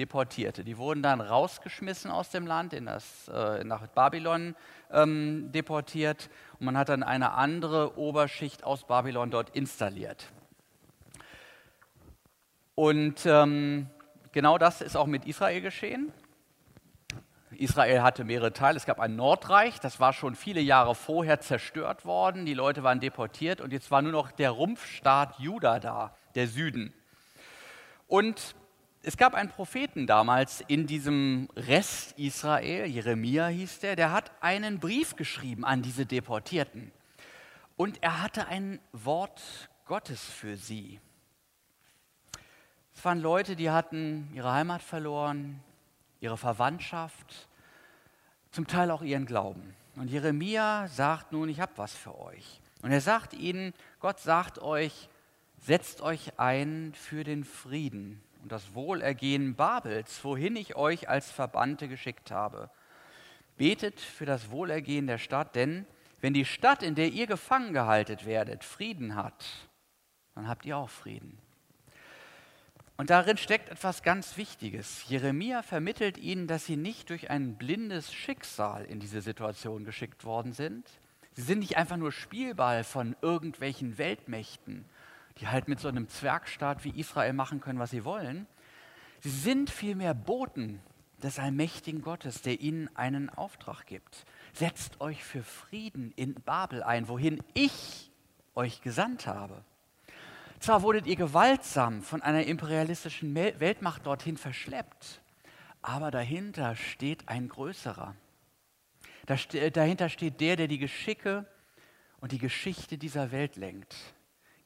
deportierte. 0.00 0.64
Die 0.64 0.78
wurden 0.78 1.02
dann 1.02 1.20
rausgeschmissen 1.20 2.10
aus 2.10 2.30
dem 2.30 2.46
Land, 2.46 2.72
in 2.72 2.86
das, 2.86 3.28
äh, 3.28 3.62
nach 3.64 3.86
Babylon 3.88 4.56
ähm, 4.90 5.52
deportiert 5.52 6.30
und 6.58 6.64
man 6.64 6.78
hat 6.78 6.88
dann 6.88 7.02
eine 7.02 7.32
andere 7.32 7.98
Oberschicht 7.98 8.64
aus 8.64 8.84
Babylon 8.84 9.30
dort 9.30 9.50
installiert. 9.50 10.32
Und 12.74 13.26
ähm, 13.26 13.88
genau 14.32 14.56
das 14.56 14.80
ist 14.80 14.96
auch 14.96 15.06
mit 15.06 15.26
Israel 15.26 15.60
geschehen. 15.60 16.12
Israel 17.50 18.00
hatte 18.00 18.24
mehrere 18.24 18.54
Teile. 18.54 18.78
Es 18.78 18.86
gab 18.86 19.00
ein 19.00 19.16
Nordreich, 19.16 19.80
das 19.80 20.00
war 20.00 20.14
schon 20.14 20.34
viele 20.34 20.62
Jahre 20.62 20.94
vorher 20.94 21.40
zerstört 21.40 22.06
worden. 22.06 22.46
Die 22.46 22.54
Leute 22.54 22.82
waren 22.82 23.00
deportiert 23.00 23.60
und 23.60 23.72
jetzt 23.72 23.90
war 23.90 24.00
nur 24.00 24.12
noch 24.12 24.32
der 24.32 24.50
Rumpfstaat 24.50 25.38
Juda 25.38 25.78
da, 25.78 26.16
der 26.34 26.46
Süden. 26.46 26.94
Und 28.06 28.54
es 29.02 29.16
gab 29.16 29.34
einen 29.34 29.48
Propheten 29.48 30.06
damals 30.06 30.62
in 30.68 30.86
diesem 30.86 31.48
Rest 31.56 32.12
Israel, 32.18 32.84
Jeremia 32.86 33.46
hieß 33.46 33.80
der, 33.80 33.96
der 33.96 34.12
hat 34.12 34.30
einen 34.42 34.78
Brief 34.78 35.16
geschrieben 35.16 35.64
an 35.64 35.80
diese 35.80 36.04
Deportierten. 36.04 36.92
Und 37.76 38.02
er 38.02 38.22
hatte 38.22 38.46
ein 38.48 38.78
Wort 38.92 39.70
Gottes 39.86 40.22
für 40.22 40.56
sie. 40.58 41.00
Es 42.94 43.02
waren 43.02 43.20
Leute, 43.20 43.56
die 43.56 43.70
hatten 43.70 44.30
ihre 44.34 44.52
Heimat 44.52 44.82
verloren, 44.82 45.60
ihre 46.20 46.36
Verwandtschaft, 46.36 47.48
zum 48.50 48.66
Teil 48.66 48.90
auch 48.90 49.00
ihren 49.00 49.24
Glauben. 49.24 49.74
Und 49.96 50.10
Jeremia 50.10 50.88
sagt 50.88 51.32
nun, 51.32 51.48
ich 51.48 51.60
habe 51.60 51.72
was 51.76 51.94
für 51.94 52.18
euch. 52.18 52.60
Und 52.82 52.92
er 52.92 53.00
sagt 53.00 53.32
ihnen, 53.32 53.72
Gott 53.98 54.20
sagt 54.20 54.58
euch, 54.58 55.08
setzt 55.58 56.02
euch 56.02 56.38
ein 56.38 56.92
für 56.94 57.24
den 57.24 57.44
Frieden 57.44 58.22
und 58.42 58.52
das 58.52 58.74
Wohlergehen 58.74 59.54
Babels, 59.54 60.24
wohin 60.24 60.56
ich 60.56 60.76
euch 60.76 61.08
als 61.08 61.30
Verbannte 61.30 61.88
geschickt 61.88 62.30
habe. 62.30 62.70
Betet 63.56 64.00
für 64.00 64.26
das 64.26 64.50
Wohlergehen 64.50 65.06
der 65.06 65.18
Stadt, 65.18 65.54
denn 65.54 65.86
wenn 66.20 66.34
die 66.34 66.44
Stadt, 66.44 66.82
in 66.82 66.94
der 66.94 67.08
ihr 67.08 67.26
gefangen 67.26 67.72
gehalten 67.72 68.24
werdet, 68.24 68.64
Frieden 68.64 69.14
hat, 69.14 69.44
dann 70.34 70.48
habt 70.48 70.66
ihr 70.66 70.76
auch 70.76 70.90
Frieden. 70.90 71.38
Und 72.96 73.08
darin 73.08 73.38
steckt 73.38 73.70
etwas 73.70 74.02
ganz 74.02 74.36
Wichtiges. 74.36 75.08
Jeremia 75.08 75.62
vermittelt 75.62 76.18
ihnen, 76.18 76.46
dass 76.46 76.66
sie 76.66 76.76
nicht 76.76 77.08
durch 77.08 77.30
ein 77.30 77.56
blindes 77.56 78.12
Schicksal 78.12 78.84
in 78.84 79.00
diese 79.00 79.22
Situation 79.22 79.84
geschickt 79.84 80.26
worden 80.26 80.52
sind. 80.52 80.86
Sie 81.32 81.40
sind 81.40 81.60
nicht 81.60 81.78
einfach 81.78 81.96
nur 81.96 82.12
Spielball 82.12 82.84
von 82.84 83.16
irgendwelchen 83.22 83.96
Weltmächten, 83.96 84.84
die 85.40 85.48
halt 85.48 85.68
mit 85.68 85.80
so 85.80 85.88
einem 85.88 86.08
Zwergstaat 86.08 86.84
wie 86.84 86.98
Israel 87.00 87.32
machen 87.32 87.60
können, 87.60 87.78
was 87.78 87.90
sie 87.90 88.04
wollen. 88.04 88.46
Sie 89.20 89.30
sind 89.30 89.70
vielmehr 89.70 90.14
Boten 90.14 90.80
des 91.22 91.38
allmächtigen 91.38 92.02
Gottes, 92.02 92.42
der 92.42 92.60
ihnen 92.60 92.94
einen 92.96 93.30
Auftrag 93.30 93.86
gibt. 93.86 94.24
Setzt 94.52 95.00
euch 95.00 95.24
für 95.24 95.42
Frieden 95.42 96.12
in 96.16 96.34
Babel 96.34 96.82
ein, 96.82 97.08
wohin 97.08 97.42
ich 97.54 98.10
euch 98.54 98.82
gesandt 98.82 99.26
habe. 99.26 99.64
Zwar 100.58 100.82
wurdet 100.82 101.06
ihr 101.06 101.16
gewaltsam 101.16 102.02
von 102.02 102.20
einer 102.20 102.44
imperialistischen 102.44 103.34
Weltmacht 103.34 104.04
dorthin 104.04 104.36
verschleppt, 104.36 105.22
aber 105.80 106.10
dahinter 106.10 106.76
steht 106.76 107.28
ein 107.28 107.48
größerer. 107.48 108.14
dahinter 109.72 110.10
steht 110.10 110.40
der, 110.40 110.56
der 110.56 110.68
die 110.68 110.78
Geschicke 110.78 111.46
und 112.20 112.32
die 112.32 112.38
Geschichte 112.38 112.98
dieser 112.98 113.30
Welt 113.32 113.56
lenkt. 113.56 113.96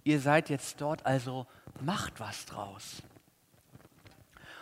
Ihr 0.04 0.20
seid 0.20 0.50
jetzt 0.50 0.80
dort, 0.80 1.04
also 1.06 1.46
macht 1.80 2.20
was 2.20 2.44
draus. 2.44 3.02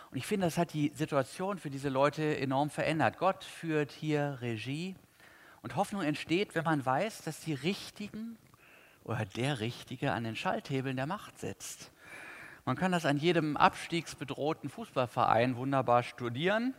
Und 0.09 0.17
ich 0.17 0.25
finde, 0.25 0.47
das 0.47 0.57
hat 0.57 0.73
die 0.73 0.91
Situation 0.95 1.59
für 1.59 1.69
diese 1.69 1.89
Leute 1.89 2.37
enorm 2.37 2.69
verändert. 2.69 3.17
Gott 3.17 3.43
führt 3.43 3.91
hier 3.91 4.37
Regie 4.41 4.95
und 5.61 5.75
Hoffnung 5.75 6.01
entsteht, 6.01 6.55
wenn 6.55 6.63
man 6.63 6.85
weiß, 6.85 7.23
dass 7.23 7.39
die 7.39 7.53
richtigen 7.53 8.37
oder 9.03 9.25
der 9.25 9.59
Richtige 9.59 10.13
an 10.13 10.23
den 10.23 10.35
Schalthebeln 10.35 10.95
der 10.95 11.07
Macht 11.07 11.39
sitzt. 11.39 11.91
Man 12.63 12.77
kann 12.77 12.93
das 12.93 13.05
an 13.05 13.17
jedem 13.17 13.57
abstiegsbedrohten 13.57 14.69
Fußballverein 14.69 15.57
wunderbar 15.57 16.03
studieren. 16.03 16.73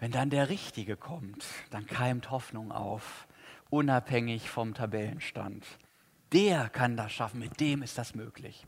Wenn 0.00 0.10
dann 0.10 0.30
der 0.30 0.48
Richtige 0.48 0.96
kommt, 0.96 1.44
dann 1.70 1.86
keimt 1.86 2.30
Hoffnung 2.30 2.72
auf, 2.72 3.28
unabhängig 3.68 4.50
vom 4.50 4.74
Tabellenstand. 4.74 5.64
Der 6.32 6.68
kann 6.68 6.96
das 6.96 7.12
schaffen, 7.12 7.40
mit 7.40 7.58
dem 7.60 7.82
ist 7.82 7.98
das 7.98 8.14
möglich. 8.14 8.66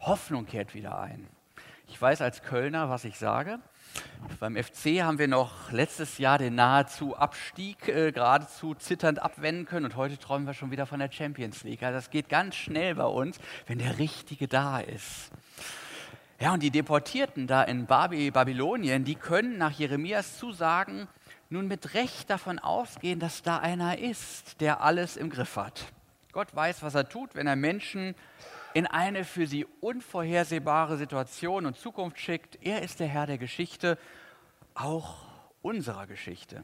Hoffnung 0.00 0.46
kehrt 0.46 0.74
wieder 0.74 0.98
ein. 0.98 1.26
Ich 1.88 2.00
weiß 2.00 2.20
als 2.20 2.42
Kölner, 2.42 2.88
was 2.90 3.04
ich 3.04 3.18
sage. 3.18 3.58
Beim 4.38 4.54
FC 4.54 5.02
haben 5.02 5.18
wir 5.18 5.26
noch 5.26 5.72
letztes 5.72 6.18
Jahr 6.18 6.38
den 6.38 6.54
nahezu 6.54 7.16
Abstieg 7.16 7.88
äh, 7.88 8.12
geradezu 8.12 8.74
zitternd 8.74 9.20
abwenden 9.20 9.66
können 9.66 9.86
und 9.86 9.96
heute 9.96 10.18
träumen 10.18 10.46
wir 10.46 10.54
schon 10.54 10.70
wieder 10.70 10.86
von 10.86 11.00
der 11.00 11.10
Champions 11.10 11.64
League. 11.64 11.82
Also 11.82 11.96
das 11.96 12.10
geht 12.10 12.28
ganz 12.28 12.54
schnell 12.54 12.94
bei 12.94 13.06
uns, 13.06 13.38
wenn 13.66 13.78
der 13.78 13.98
Richtige 13.98 14.46
da 14.46 14.78
ist. 14.78 15.30
Ja, 16.38 16.54
und 16.54 16.62
die 16.62 16.70
Deportierten 16.70 17.46
da 17.46 17.62
in 17.62 17.86
Babylonien, 17.86 19.04
die 19.04 19.16
können 19.16 19.58
nach 19.58 19.72
Jeremias 19.72 20.38
Zusagen 20.38 21.08
nun 21.48 21.66
mit 21.66 21.94
Recht 21.94 22.30
davon 22.30 22.58
ausgehen, 22.58 23.18
dass 23.20 23.42
da 23.42 23.58
einer 23.58 23.98
ist, 23.98 24.60
der 24.60 24.82
alles 24.82 25.16
im 25.16 25.30
Griff 25.30 25.56
hat. 25.56 25.92
Gott 26.32 26.54
weiß, 26.54 26.82
was 26.82 26.94
er 26.94 27.08
tut, 27.08 27.34
wenn 27.34 27.46
er 27.46 27.56
Menschen 27.56 28.14
in 28.72 28.86
eine 28.86 29.24
für 29.24 29.46
sie 29.46 29.66
unvorhersehbare 29.80 30.96
Situation 30.96 31.66
und 31.66 31.76
Zukunft 31.76 32.18
schickt. 32.20 32.58
Er 32.62 32.82
ist 32.82 33.00
der 33.00 33.08
Herr 33.08 33.26
der 33.26 33.38
Geschichte, 33.38 33.98
auch 34.74 35.16
unserer 35.60 36.06
Geschichte. 36.06 36.62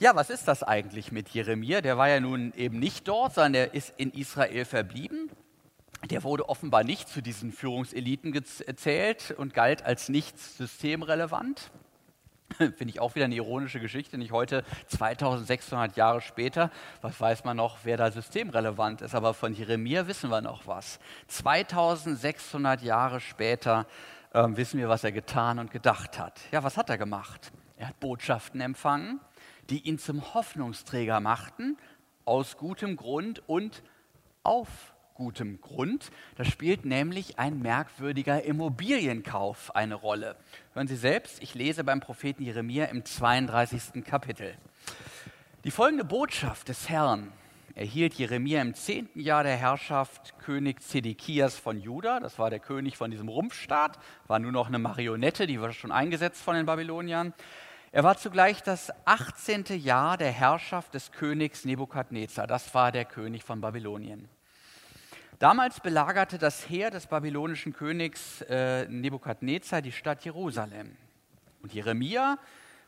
Ja, 0.00 0.16
was 0.16 0.30
ist 0.30 0.48
das 0.48 0.62
eigentlich 0.62 1.12
mit 1.12 1.28
Jeremia? 1.28 1.82
Der 1.82 1.98
war 1.98 2.08
ja 2.08 2.20
nun 2.20 2.52
eben 2.54 2.78
nicht 2.78 3.06
dort, 3.06 3.34
sondern 3.34 3.54
er 3.54 3.74
ist 3.74 3.92
in 3.96 4.10
Israel 4.10 4.64
verblieben. 4.64 5.30
Der 6.08 6.24
wurde 6.24 6.48
offenbar 6.48 6.82
nicht 6.82 7.08
zu 7.08 7.20
diesen 7.20 7.52
Führungseliten 7.52 8.32
gezählt 8.32 9.34
und 9.36 9.52
galt 9.52 9.84
als 9.84 10.08
nicht 10.08 10.38
systemrelevant. 10.38 11.70
Finde 12.76 12.88
ich 12.88 13.00
auch 13.00 13.14
wieder 13.14 13.24
eine 13.24 13.34
ironische 13.34 13.80
Geschichte, 13.80 14.18
nicht 14.18 14.32
heute 14.32 14.64
2600 14.88 15.96
Jahre 15.96 16.20
später. 16.20 16.70
Was 17.00 17.18
weiß 17.18 17.44
man 17.44 17.56
noch, 17.56 17.78
wer 17.84 17.96
da 17.96 18.10
systemrelevant 18.10 19.00
ist? 19.00 19.14
Aber 19.14 19.32
von 19.32 19.54
Jeremia 19.54 20.06
wissen 20.06 20.30
wir 20.30 20.42
noch 20.42 20.66
was. 20.66 20.98
2600 21.28 22.82
Jahre 22.82 23.20
später 23.20 23.86
äh, 24.34 24.46
wissen 24.50 24.78
wir, 24.78 24.90
was 24.90 25.04
er 25.04 25.12
getan 25.12 25.58
und 25.58 25.70
gedacht 25.70 26.18
hat. 26.18 26.38
Ja, 26.52 26.62
was 26.62 26.76
hat 26.76 26.90
er 26.90 26.98
gemacht? 26.98 27.50
Er 27.78 27.88
hat 27.88 28.00
Botschaften 28.00 28.60
empfangen, 28.60 29.20
die 29.70 29.88
ihn 29.88 29.98
zum 29.98 30.34
Hoffnungsträger 30.34 31.20
machten, 31.20 31.78
aus 32.26 32.58
gutem 32.58 32.96
Grund 32.96 33.42
und 33.48 33.82
auf 34.42 34.89
gutem 35.20 35.60
Grund. 35.60 36.10
Da 36.36 36.46
spielt 36.46 36.86
nämlich 36.86 37.38
ein 37.38 37.58
merkwürdiger 37.58 38.42
Immobilienkauf 38.42 39.76
eine 39.76 39.94
Rolle. 39.94 40.34
Hören 40.72 40.88
Sie 40.88 40.96
selbst, 40.96 41.42
ich 41.42 41.54
lese 41.54 41.84
beim 41.84 42.00
Propheten 42.00 42.42
Jeremia 42.42 42.86
im 42.86 43.04
32. 43.04 44.02
Kapitel. 44.02 44.54
Die 45.64 45.70
folgende 45.70 46.06
Botschaft 46.06 46.70
des 46.70 46.88
Herrn 46.88 47.34
erhielt 47.74 48.14
Jeremia 48.14 48.62
im 48.62 48.72
zehnten 48.72 49.20
Jahr 49.20 49.42
der 49.44 49.58
Herrschaft 49.58 50.38
König 50.38 50.80
Zedekias 50.80 51.54
von 51.54 51.78
Juda. 51.78 52.18
Das 52.18 52.38
war 52.38 52.48
der 52.48 52.58
König 52.58 52.96
von 52.96 53.10
diesem 53.10 53.28
Rumpfstaat, 53.28 53.98
war 54.26 54.38
nur 54.38 54.52
noch 54.52 54.68
eine 54.68 54.78
Marionette, 54.78 55.46
die 55.46 55.60
war 55.60 55.72
schon 55.74 55.92
eingesetzt 55.92 56.40
von 56.40 56.54
den 56.54 56.64
Babyloniern. 56.64 57.34
Er 57.92 58.04
war 58.04 58.16
zugleich 58.16 58.62
das 58.62 58.90
18. 59.04 59.64
Jahr 59.82 60.16
der 60.16 60.32
Herrschaft 60.32 60.94
des 60.94 61.12
Königs 61.12 61.66
Nebukadnezar. 61.66 62.46
Das 62.46 62.72
war 62.72 62.90
der 62.90 63.04
König 63.04 63.44
von 63.44 63.60
Babylonien. 63.60 64.30
Damals 65.40 65.80
belagerte 65.80 66.36
das 66.36 66.68
Heer 66.68 66.90
des 66.90 67.06
babylonischen 67.06 67.72
Königs 67.72 68.42
äh, 68.42 68.86
Nebukadnezar 68.88 69.80
die 69.80 69.90
Stadt 69.90 70.22
Jerusalem. 70.22 70.94
Und 71.62 71.72
Jeremia 71.72 72.36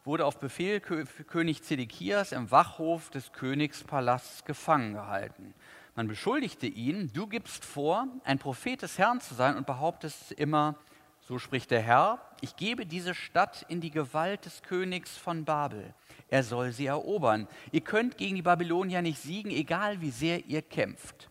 wurde 0.05 0.27
auf 0.27 0.39
Befehl 0.39 0.81
Kö 0.81 1.07
König 1.27 1.63
Zedekias 1.63 2.31
im 2.33 2.51
Wachhof 2.51 3.09
des 3.09 3.33
Königspalasts 3.33 4.45
gefangen 4.45 4.93
gehalten. 4.93 5.55
Man 5.97 6.09
beschuldigte 6.09 6.67
ihn, 6.67 7.11
du 7.15 7.27
gibst 7.27 7.65
vor, 7.65 8.07
ein 8.23 8.39
Prophet 8.39 8.83
des 8.83 8.99
Herrn 8.99 9.23
zu 9.23 9.33
sein 9.33 9.57
und 9.57 9.65
behauptest 9.65 10.33
immer, 10.33 10.77
So 11.23 11.39
spricht 11.39 11.71
der 11.71 11.81
Herr, 11.81 12.21
ich 12.43 12.57
gebe 12.57 12.85
diese 12.85 13.15
Stadt 13.15 13.65
in 13.71 13.81
die 13.81 13.91
Gewalt 13.91 14.45
des 14.45 14.61
Königs 14.61 15.17
von 15.17 15.47
Babel. 15.47 15.95
Er 16.29 16.43
soll 16.43 16.73
sie 16.73 16.85
erobern. 16.85 17.49
Ihr 17.71 17.81
könnt 17.81 18.19
gegen 18.19 18.37
die 18.37 18.43
Babylonier 18.43 19.01
nicht 19.01 19.23
siegen, 19.23 19.51
egal 19.51 20.03
wie 20.03 20.11
sehr 20.11 20.45
ihr 20.45 20.61
kämpft. 20.61 21.31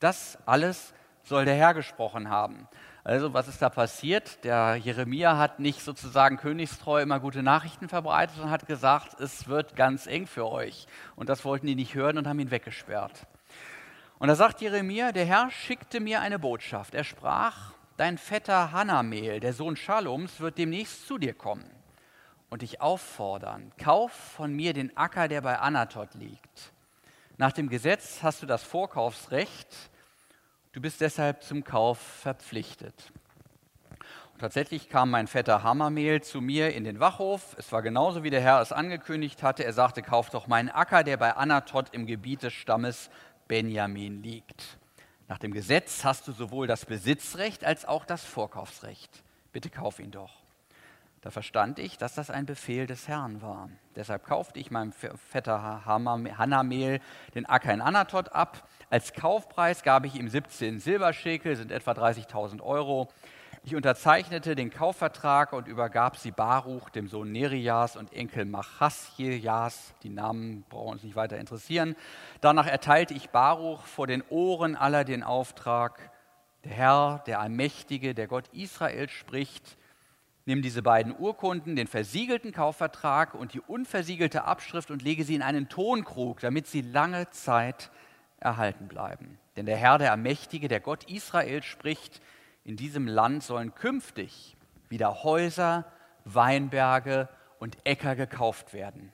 Das 0.00 0.38
alles 0.46 0.94
soll 1.22 1.44
der 1.44 1.54
Herr 1.54 1.74
gesprochen 1.74 2.30
haben. 2.30 2.66
Also 3.04 3.34
was 3.34 3.48
ist 3.48 3.62
da 3.62 3.68
passiert? 3.68 4.44
Der 4.44 4.76
Jeremia 4.76 5.36
hat 5.36 5.60
nicht 5.60 5.82
sozusagen 5.82 6.38
königstreu 6.38 7.02
immer 7.02 7.20
gute 7.20 7.42
Nachrichten 7.42 7.88
verbreitet 7.88 8.38
und 8.38 8.50
hat 8.50 8.66
gesagt, 8.66 9.20
es 9.20 9.46
wird 9.46 9.76
ganz 9.76 10.06
eng 10.06 10.26
für 10.26 10.50
euch. 10.50 10.86
Und 11.16 11.28
das 11.28 11.44
wollten 11.44 11.66
die 11.66 11.74
nicht 11.74 11.94
hören 11.94 12.18
und 12.18 12.26
haben 12.26 12.40
ihn 12.40 12.50
weggesperrt. 12.50 13.26
Und 14.18 14.28
da 14.28 14.34
sagt 14.34 14.60
Jeremia, 14.60 15.12
der 15.12 15.26
Herr 15.26 15.50
schickte 15.50 16.00
mir 16.00 16.20
eine 16.20 16.38
Botschaft. 16.38 16.94
Er 16.94 17.04
sprach, 17.04 17.72
dein 17.98 18.16
Vetter 18.16 18.72
Hanamel, 18.72 19.40
der 19.40 19.52
Sohn 19.52 19.76
Schaloms, 19.76 20.40
wird 20.40 20.56
demnächst 20.56 21.06
zu 21.06 21.18
dir 21.18 21.34
kommen 21.34 21.70
und 22.48 22.62
dich 22.62 22.80
auffordern, 22.80 23.72
kauf 23.78 24.12
von 24.12 24.52
mir 24.52 24.72
den 24.72 24.96
Acker, 24.96 25.28
der 25.28 25.42
bei 25.42 25.58
Anatot 25.58 26.14
liegt. 26.14 26.72
Nach 27.38 27.52
dem 27.52 27.70
Gesetz 27.70 28.22
hast 28.22 28.42
du 28.42 28.46
das 28.46 28.62
Vorkaufsrecht, 28.62 29.89
du 30.72 30.80
bist 30.80 31.00
deshalb 31.00 31.42
zum 31.42 31.64
Kauf 31.64 31.98
verpflichtet. 31.98 33.12
Und 34.32 34.40
tatsächlich 34.40 34.88
kam 34.88 35.10
mein 35.10 35.26
Vetter 35.26 35.62
Hammermehl 35.62 36.22
zu 36.22 36.40
mir 36.40 36.74
in 36.74 36.84
den 36.84 37.00
Wachhof. 37.00 37.54
Es 37.58 37.72
war 37.72 37.82
genauso, 37.82 38.22
wie 38.22 38.30
der 38.30 38.40
Herr 38.40 38.60
es 38.60 38.72
angekündigt 38.72 39.42
hatte. 39.42 39.64
Er 39.64 39.72
sagte, 39.72 40.02
kauf 40.02 40.30
doch 40.30 40.46
meinen 40.46 40.70
Acker, 40.70 41.04
der 41.04 41.16
bei 41.16 41.36
Anatot 41.36 41.90
im 41.92 42.06
Gebiet 42.06 42.42
des 42.42 42.54
Stammes 42.54 43.10
Benjamin 43.48 44.22
liegt. 44.22 44.78
Nach 45.28 45.38
dem 45.38 45.52
Gesetz 45.52 46.04
hast 46.04 46.26
du 46.26 46.32
sowohl 46.32 46.66
das 46.66 46.86
Besitzrecht 46.86 47.64
als 47.64 47.84
auch 47.84 48.04
das 48.04 48.24
Vorkaufsrecht. 48.24 49.22
Bitte 49.52 49.70
kauf 49.70 49.98
ihn 50.00 50.10
doch. 50.10 50.39
Da 51.22 51.30
verstand 51.30 51.78
ich, 51.78 51.98
dass 51.98 52.14
das 52.14 52.30
ein 52.30 52.46
Befehl 52.46 52.86
des 52.86 53.06
Herrn 53.06 53.42
war. 53.42 53.68
Deshalb 53.94 54.24
kaufte 54.24 54.58
ich 54.58 54.70
meinem 54.70 54.92
Vetter 54.92 55.84
Hanamel 55.84 57.00
den 57.34 57.44
Acker 57.44 57.74
in 57.74 57.82
Anatot 57.82 58.30
ab. 58.30 58.66
Als 58.88 59.12
Kaufpreis 59.12 59.82
gab 59.82 60.06
ich 60.06 60.14
ihm 60.14 60.28
17 60.28 60.80
Silberschäkel, 60.80 61.56
sind 61.56 61.72
etwa 61.72 61.92
30.000 61.92 62.62
Euro. 62.62 63.08
Ich 63.62 63.76
unterzeichnete 63.76 64.54
den 64.54 64.70
Kaufvertrag 64.70 65.52
und 65.52 65.68
übergab 65.68 66.16
sie 66.16 66.30
Baruch, 66.30 66.88
dem 66.88 67.06
Sohn 67.06 67.30
Nerias 67.30 67.98
und 67.98 68.14
Enkel 68.14 68.46
Machasjejas. 68.46 69.92
Die 70.02 70.08
Namen 70.08 70.64
brauchen 70.70 70.92
uns 70.92 71.02
nicht 71.02 71.16
weiter 71.16 71.36
interessieren. 71.36 71.96
Danach 72.40 72.66
erteilte 72.66 73.12
ich 73.12 73.28
Baruch 73.28 73.84
vor 73.84 74.06
den 74.06 74.22
Ohren 74.30 74.74
aller 74.74 75.04
den 75.04 75.22
Auftrag, 75.22 76.10
der 76.64 76.72
Herr, 76.72 77.22
der 77.26 77.40
Allmächtige, 77.40 78.14
der 78.14 78.28
Gott 78.28 78.48
Israels 78.54 79.12
spricht, 79.12 79.76
nimm 80.46 80.62
diese 80.62 80.82
beiden 80.82 81.14
Urkunden, 81.16 81.76
den 81.76 81.86
versiegelten 81.86 82.52
Kaufvertrag 82.52 83.34
und 83.34 83.54
die 83.54 83.60
unversiegelte 83.60 84.44
Abschrift 84.44 84.90
und 84.90 85.02
lege 85.02 85.24
sie 85.24 85.34
in 85.34 85.42
einen 85.42 85.68
Tonkrug, 85.68 86.40
damit 86.40 86.66
sie 86.66 86.80
lange 86.80 87.30
Zeit 87.30 87.90
erhalten 88.38 88.88
bleiben. 88.88 89.38
Denn 89.56 89.66
der 89.66 89.76
Herr, 89.76 89.98
der 89.98 90.12
Allmächtige, 90.12 90.68
der 90.68 90.80
Gott 90.80 91.04
Israels 91.10 91.66
spricht, 91.66 92.20
in 92.64 92.76
diesem 92.76 93.06
Land 93.06 93.42
sollen 93.42 93.74
künftig 93.74 94.56
wieder 94.88 95.22
Häuser, 95.22 95.90
Weinberge 96.24 97.28
und 97.58 97.76
Äcker 97.84 98.16
gekauft 98.16 98.72
werden. 98.72 99.12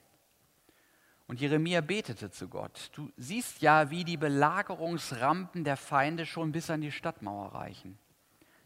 Und 1.29 1.41
Jeremia 1.41 1.81
betete 1.81 2.31
zu 2.31 2.49
Gott. 2.49 2.91
Du 2.95 3.11
siehst 3.17 3.61
ja, 3.61 3.91
wie 3.91 4.05
die 4.05 4.17
Belagerungsrampen 4.17 5.65
der 5.65 5.77
Feinde 5.77 6.25
schon 6.25 6.53
bis 6.53 6.71
an 6.71 6.81
die 6.81 6.93
Stadtmauer 6.93 7.55
reichen. 7.55 7.99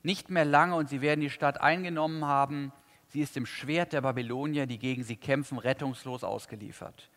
Nicht 0.02 0.30
mehr 0.30 0.44
lange 0.44 0.74
und 0.74 0.88
sie 0.88 1.00
werden 1.00 1.20
die 1.20 1.30
Stadt 1.30 1.60
eingenommen 1.60 2.24
haben. 2.24 2.72
Sie 3.08 3.20
ist 3.20 3.36
dem 3.36 3.46
Schwert 3.46 3.92
der 3.92 4.00
Babylonier, 4.00 4.66
die 4.66 4.78
gegen 4.78 5.04
sie 5.04 5.16
kämpfen, 5.16 5.58
rettungslos 5.58 6.24
ausgeliefert. 6.24 7.10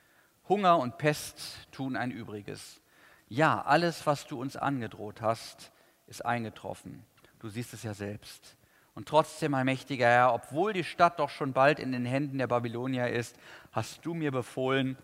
Hunger 0.50 0.78
und 0.80 0.98
Pest 0.98 1.72
tun 1.72 1.96
ein 1.96 2.12
Übriges. 2.12 2.82
Ja, 3.30 3.62
alles, 3.62 4.06
was 4.06 4.28
du 4.28 4.40
uns 4.42 4.58
angedroht 4.58 5.22
hast, 5.22 5.72
ist 6.08 6.26
eingetroffen. 6.26 7.06
Du 7.40 7.50
siehst 7.50 7.74
es 7.74 7.84
ja 7.84 7.94
selbst. 7.94 8.58
Und 8.96 9.08
trotzdem, 9.08 9.52
mein 9.52 9.66
mächtiger 9.66 10.08
Herr, 10.08 10.34
obwohl 10.34 10.74
die 10.74 10.84
Stadt 10.84 11.20
doch 11.20 11.30
schon 11.30 11.54
bald 11.54 11.80
in 11.80 11.92
den 11.92 12.06
Händen 12.06 12.38
der 12.38 12.48
Babylonier 12.48 13.08
ist, 13.08 13.36
hast 13.72 14.06
du 14.06 14.14
mir 14.14 14.32
befohlen, 14.32 14.98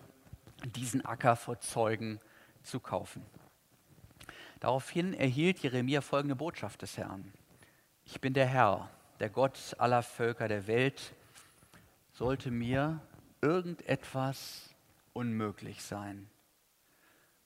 diesen 0.76 1.06
Acker 1.06 1.36
vor 1.36 1.60
Zeugen 1.60 2.20
zu 2.62 2.80
kaufen. 2.80 3.26
Daraufhin 4.60 5.14
erhielt 5.14 5.60
Jeremia 5.60 6.02
folgende 6.02 6.36
Botschaft 6.36 6.82
des 6.82 6.98
Herrn. 6.98 7.34
Ich 8.12 8.20
bin 8.20 8.34
der 8.34 8.48
Herr, 8.48 8.90
der 9.20 9.30
Gott 9.30 9.76
aller 9.78 10.02
Völker 10.02 10.48
der 10.48 10.66
Welt. 10.66 11.14
Sollte 12.12 12.50
mir 12.50 13.00
irgendetwas 13.40 14.74
unmöglich 15.14 15.84
sein? 15.84 16.28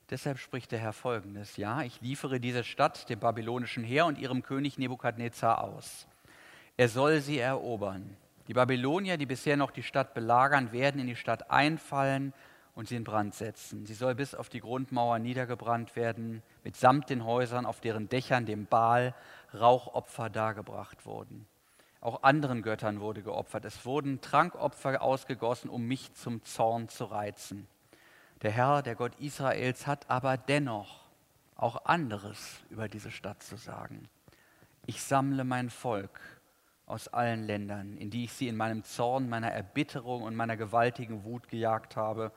Deshalb 0.09 0.39
spricht 0.39 0.71
der 0.71 0.79
Herr 0.79 0.93
folgendes: 0.93 1.57
Ja, 1.57 1.81
ich 1.81 1.99
liefere 1.99 2.39
diese 2.39 2.63
Stadt 2.63 3.09
dem 3.09 3.19
babylonischen 3.19 3.83
Heer 3.83 4.05
und 4.05 4.17
ihrem 4.17 4.41
König 4.41 4.77
Nebukadnezar 4.77 5.61
aus. 5.61 6.07
Er 6.77 6.87
soll 6.87 7.19
sie 7.19 7.39
erobern. 7.39 8.15
Die 8.47 8.53
Babylonier, 8.53 9.17
die 9.17 9.25
bisher 9.25 9.57
noch 9.57 9.71
die 9.71 9.83
Stadt 9.83 10.13
belagern, 10.13 10.71
werden 10.71 11.01
in 11.01 11.07
die 11.07 11.17
Stadt 11.17 11.51
einfallen 11.51 12.33
und 12.75 12.87
sie 12.87 12.95
in 12.95 13.03
Brand 13.03 13.35
setzen. 13.35 13.85
Sie 13.85 13.93
soll 13.93 14.15
bis 14.15 14.33
auf 14.33 14.49
die 14.49 14.59
Grundmauer 14.59 15.19
niedergebrannt 15.19 15.95
werden, 15.95 16.41
mitsamt 16.63 17.09
den 17.09 17.23
Häusern, 17.23 17.65
auf 17.65 17.81
deren 17.81 18.09
Dächern 18.09 18.45
dem 18.45 18.65
Baal 18.65 19.13
Rauchopfer 19.53 20.29
dargebracht 20.29 21.05
wurden. 21.05 21.45
Auch 22.01 22.23
anderen 22.23 22.63
Göttern 22.63 22.99
wurde 22.99 23.21
geopfert. 23.21 23.63
Es 23.63 23.85
wurden 23.85 24.19
Trankopfer 24.19 25.01
ausgegossen, 25.01 25.69
um 25.69 25.85
mich 25.87 26.13
zum 26.13 26.43
Zorn 26.43 26.89
zu 26.89 27.05
reizen. 27.05 27.67
Der 28.41 28.51
Herr, 28.51 28.81
der 28.81 28.95
Gott 28.95 29.15
Israels, 29.19 29.87
hat 29.87 30.09
aber 30.09 30.35
dennoch 30.35 31.03
auch 31.55 31.85
anderes 31.85 32.61
über 32.69 32.89
diese 32.89 33.11
Stadt 33.11 33.41
zu 33.41 33.55
sagen. 33.55 34.09
Ich 34.85 35.01
sammle 35.01 35.45
mein 35.45 35.69
Volk 35.69 36.19
aus 36.85 37.07
allen 37.07 37.43
Ländern, 37.43 37.95
in 37.95 38.09
die 38.09 38.25
ich 38.25 38.33
sie 38.33 38.49
in 38.49 38.57
meinem 38.57 38.83
Zorn, 38.83 39.29
meiner 39.29 39.51
Erbitterung 39.51 40.23
und 40.23 40.35
meiner 40.35 40.57
gewaltigen 40.57 41.23
Wut 41.23 41.47
gejagt 41.47 41.95
habe. 41.95 42.33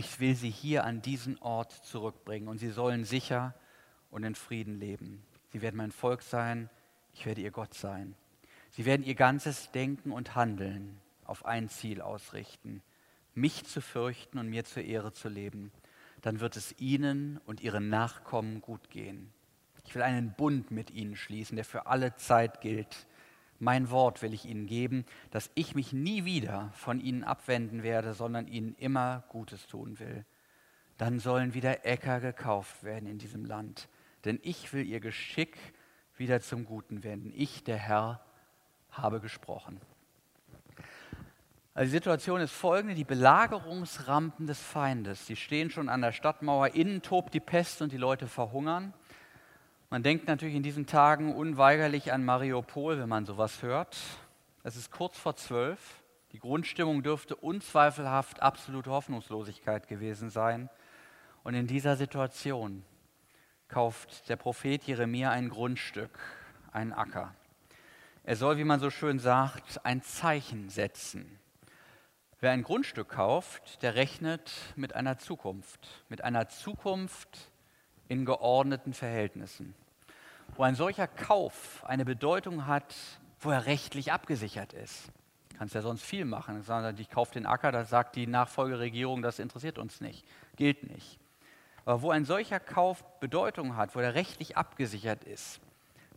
Ich 0.00 0.20
will 0.20 0.36
sie 0.36 0.48
hier 0.48 0.84
an 0.84 1.02
diesen 1.02 1.38
Ort 1.40 1.72
zurückbringen 1.72 2.46
und 2.46 2.58
sie 2.58 2.70
sollen 2.70 3.04
sicher 3.04 3.52
und 4.12 4.22
in 4.22 4.36
Frieden 4.36 4.78
leben. 4.78 5.26
Sie 5.52 5.60
werden 5.60 5.76
mein 5.76 5.90
Volk 5.90 6.22
sein, 6.22 6.70
ich 7.12 7.26
werde 7.26 7.40
ihr 7.40 7.50
Gott 7.50 7.74
sein. 7.74 8.14
Sie 8.70 8.84
werden 8.84 9.04
ihr 9.04 9.16
ganzes 9.16 9.72
Denken 9.72 10.12
und 10.12 10.36
Handeln 10.36 11.00
auf 11.24 11.44
ein 11.44 11.68
Ziel 11.68 12.00
ausrichten, 12.00 12.80
mich 13.34 13.64
zu 13.64 13.80
fürchten 13.80 14.38
und 14.38 14.48
mir 14.48 14.64
zur 14.64 14.84
Ehre 14.84 15.12
zu 15.12 15.28
leben, 15.28 15.72
dann 16.22 16.38
wird 16.38 16.56
es 16.56 16.78
ihnen 16.78 17.40
und 17.44 17.60
ihren 17.60 17.88
Nachkommen 17.88 18.60
gut 18.60 18.90
gehen. 18.90 19.32
Ich 19.84 19.96
will 19.96 20.02
einen 20.02 20.32
Bund 20.32 20.70
mit 20.70 20.92
ihnen 20.92 21.16
schließen, 21.16 21.56
der 21.56 21.64
für 21.64 21.86
alle 21.86 22.14
Zeit 22.14 22.60
gilt. 22.60 23.08
Mein 23.58 23.90
Wort 23.90 24.22
will 24.22 24.32
ich 24.32 24.44
ihnen 24.44 24.66
geben, 24.66 25.04
dass 25.30 25.50
ich 25.54 25.74
mich 25.74 25.92
nie 25.92 26.24
wieder 26.24 26.70
von 26.74 27.00
ihnen 27.00 27.24
abwenden 27.24 27.82
werde, 27.82 28.14
sondern 28.14 28.46
ihnen 28.46 28.76
immer 28.78 29.24
Gutes 29.28 29.66
tun 29.66 29.98
will. 29.98 30.24
Dann 30.96 31.18
sollen 31.18 31.54
wieder 31.54 31.84
Äcker 31.84 32.20
gekauft 32.20 32.84
werden 32.84 33.08
in 33.08 33.18
diesem 33.18 33.44
Land, 33.44 33.88
denn 34.24 34.38
ich 34.42 34.72
will 34.72 34.84
ihr 34.86 35.00
Geschick 35.00 35.56
wieder 36.16 36.40
zum 36.40 36.64
Guten 36.64 37.04
wenden. 37.04 37.32
Ich, 37.34 37.64
der 37.64 37.76
Herr, 37.76 38.20
habe 38.90 39.20
gesprochen. 39.20 39.80
Also 41.74 41.90
die 41.90 41.96
Situation 41.96 42.40
ist 42.40 42.52
folgende, 42.52 42.96
die 42.96 43.04
Belagerungsrampen 43.04 44.48
des 44.48 44.60
Feindes, 44.60 45.26
die 45.26 45.36
stehen 45.36 45.70
schon 45.70 45.88
an 45.88 46.02
der 46.02 46.10
Stadtmauer, 46.10 46.74
innen 46.74 47.02
tobt 47.02 47.34
die 47.34 47.40
Pest 47.40 47.82
und 47.82 47.92
die 47.92 47.96
Leute 47.96 48.26
verhungern. 48.26 48.94
Man 49.90 50.02
denkt 50.02 50.28
natürlich 50.28 50.54
in 50.54 50.62
diesen 50.62 50.86
Tagen 50.86 51.34
unweigerlich 51.34 52.12
an 52.12 52.24
Mariupol, 52.24 52.98
wenn 52.98 53.08
man 53.08 53.24
sowas 53.24 53.62
hört. 53.62 53.96
Es 54.62 54.76
ist 54.76 54.90
kurz 54.90 55.16
vor 55.18 55.36
zwölf. 55.36 56.02
Die 56.32 56.38
Grundstimmung 56.38 57.02
dürfte 57.02 57.34
unzweifelhaft 57.34 58.42
absolute 58.42 58.90
Hoffnungslosigkeit 58.90 59.88
gewesen 59.88 60.28
sein. 60.28 60.68
Und 61.42 61.54
in 61.54 61.66
dieser 61.66 61.96
Situation 61.96 62.84
kauft 63.68 64.28
der 64.28 64.36
Prophet 64.36 64.84
Jeremia 64.84 65.30
ein 65.30 65.48
Grundstück, 65.48 66.18
einen 66.70 66.92
Acker. 66.92 67.34
Er 68.24 68.36
soll, 68.36 68.58
wie 68.58 68.64
man 68.64 68.80
so 68.80 68.90
schön 68.90 69.18
sagt, 69.18 69.86
ein 69.86 70.02
Zeichen 70.02 70.68
setzen 70.68 71.38
Wer 72.40 72.52
ein 72.52 72.62
Grundstück 72.62 73.08
kauft, 73.08 73.82
der 73.82 73.96
rechnet 73.96 74.52
mit 74.76 74.94
einer 74.94 75.18
Zukunft, 75.18 76.04
mit 76.08 76.22
einer 76.22 76.48
Zukunft 76.48 77.50
in 78.08 78.24
geordneten 78.24 78.92
Verhältnissen, 78.92 79.74
wo 80.56 80.62
ein 80.62 80.74
solcher 80.74 81.06
Kauf 81.06 81.84
eine 81.86 82.04
Bedeutung 82.04 82.66
hat, 82.66 82.94
wo 83.40 83.50
er 83.50 83.66
rechtlich 83.66 84.12
abgesichert 84.12 84.72
ist. 84.72 85.08
Du 85.50 85.58
kannst 85.58 85.74
ja 85.74 85.82
sonst 85.82 86.02
viel 86.02 86.24
machen. 86.24 86.64
Ich 86.98 87.10
kaufe 87.10 87.32
den 87.32 87.46
Acker, 87.46 87.72
da 87.72 87.84
sagt 87.84 88.16
die 88.16 88.26
Nachfolgeregierung, 88.26 89.22
das 89.22 89.38
interessiert 89.38 89.78
uns 89.78 90.00
nicht, 90.00 90.24
gilt 90.56 90.88
nicht. 90.88 91.18
Aber 91.84 92.02
wo 92.02 92.10
ein 92.10 92.24
solcher 92.24 92.60
Kauf 92.60 93.02
Bedeutung 93.20 93.76
hat, 93.76 93.94
wo 93.94 94.00
er 94.00 94.14
rechtlich 94.14 94.56
abgesichert 94.56 95.24
ist, 95.24 95.60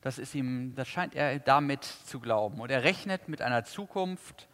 Das, 0.01 0.17
ist 0.17 0.33
ihm, 0.33 0.73
das 0.75 0.87
scheint 0.87 1.15
er 1.15 1.39
damit 1.39 1.83
zu 1.83 2.19
glauben. 2.19 2.59
Und 2.59 2.71
er 2.71 2.83
rechnet 2.83 3.29
mit 3.29 3.41
einer 3.41 3.63
Zukunft, 3.63 4.47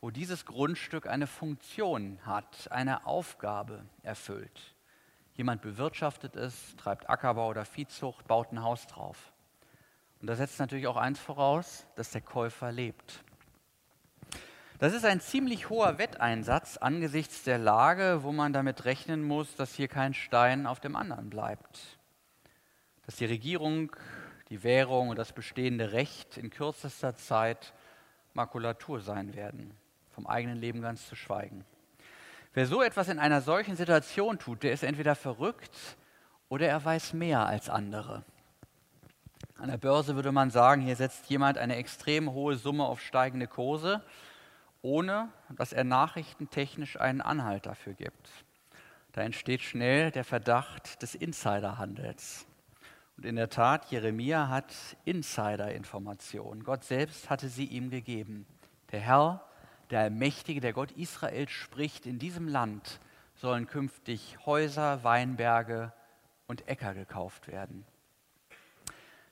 wo 0.00 0.10
dieses 0.10 0.44
Grundstück 0.44 1.06
eine 1.06 1.26
Funktion 1.26 2.18
hat, 2.26 2.70
eine 2.70 3.06
Aufgabe 3.06 3.86
erfüllt. 4.02 4.73
Jemand 5.34 5.62
bewirtschaftet 5.62 6.36
es, 6.36 6.76
treibt 6.76 7.10
Ackerbau 7.10 7.48
oder 7.48 7.64
Viehzucht, 7.64 8.26
baut 8.28 8.52
ein 8.52 8.62
Haus 8.62 8.86
drauf. 8.86 9.32
Und 10.20 10.28
da 10.28 10.36
setzt 10.36 10.60
natürlich 10.60 10.86
auch 10.86 10.96
eins 10.96 11.18
voraus, 11.18 11.86
dass 11.96 12.12
der 12.12 12.20
Käufer 12.20 12.70
lebt. 12.70 13.24
Das 14.78 14.92
ist 14.92 15.04
ein 15.04 15.20
ziemlich 15.20 15.70
hoher 15.70 15.98
Wetteinsatz 15.98 16.76
angesichts 16.76 17.42
der 17.42 17.58
Lage, 17.58 18.20
wo 18.22 18.32
man 18.32 18.52
damit 18.52 18.84
rechnen 18.84 19.22
muss, 19.22 19.54
dass 19.56 19.74
hier 19.74 19.88
kein 19.88 20.14
Stein 20.14 20.66
auf 20.66 20.80
dem 20.80 20.94
anderen 20.94 21.30
bleibt. 21.30 21.98
Dass 23.06 23.16
die 23.16 23.24
Regierung, 23.24 23.94
die 24.50 24.62
Währung 24.62 25.08
und 25.08 25.18
das 25.18 25.32
bestehende 25.32 25.92
Recht 25.92 26.36
in 26.36 26.50
kürzester 26.50 27.16
Zeit 27.16 27.72
Makulatur 28.34 29.00
sein 29.00 29.34
werden, 29.34 29.76
vom 30.10 30.26
eigenen 30.26 30.58
Leben 30.58 30.80
ganz 30.80 31.08
zu 31.08 31.16
schweigen. 31.16 31.64
Wer 32.54 32.66
so 32.66 32.82
etwas 32.82 33.08
in 33.08 33.18
einer 33.18 33.40
solchen 33.42 33.76
Situation 33.76 34.38
tut, 34.38 34.62
der 34.62 34.72
ist 34.72 34.84
entweder 34.84 35.14
verrückt 35.14 35.96
oder 36.48 36.68
er 36.68 36.84
weiß 36.84 37.12
mehr 37.12 37.46
als 37.46 37.68
andere. 37.68 38.24
An 39.58 39.68
der 39.68 39.76
Börse 39.76 40.14
würde 40.14 40.32
man 40.32 40.50
sagen, 40.50 40.82
hier 40.82 40.96
setzt 40.96 41.28
jemand 41.28 41.58
eine 41.58 41.76
extrem 41.76 42.32
hohe 42.32 42.56
Summe 42.56 42.84
auf 42.84 43.00
steigende 43.00 43.46
Kurse 43.46 44.02
ohne 44.84 45.30
dass 45.48 45.72
er 45.72 45.82
nachrichtentechnisch 45.82 47.00
einen 47.00 47.22
Anhalt 47.22 47.64
dafür 47.64 47.94
gibt. 47.94 48.28
Da 49.12 49.22
entsteht 49.22 49.62
schnell 49.62 50.10
der 50.10 50.24
Verdacht 50.24 51.00
des 51.00 51.14
Insiderhandels. 51.14 52.46
Und 53.16 53.24
in 53.24 53.36
der 53.36 53.48
Tat, 53.48 53.86
Jeremia 53.86 54.48
hat 54.48 54.74
Insiderinformationen. 55.06 56.64
Gott 56.64 56.84
selbst 56.84 57.30
hatte 57.30 57.48
sie 57.48 57.64
ihm 57.64 57.88
gegeben. 57.88 58.44
Der 58.92 59.00
Herr, 59.00 59.46
der 59.90 60.00
Allmächtige, 60.00 60.60
der 60.60 60.72
Gott 60.72 60.92
Israels 60.92 61.50
spricht, 61.50 62.06
in 62.06 62.18
diesem 62.18 62.48
Land 62.48 63.00
sollen 63.34 63.66
künftig 63.66 64.38
Häuser, 64.46 65.04
Weinberge 65.04 65.92
und 66.46 66.68
Äcker 66.68 66.94
gekauft 66.94 67.48
werden. 67.48 67.84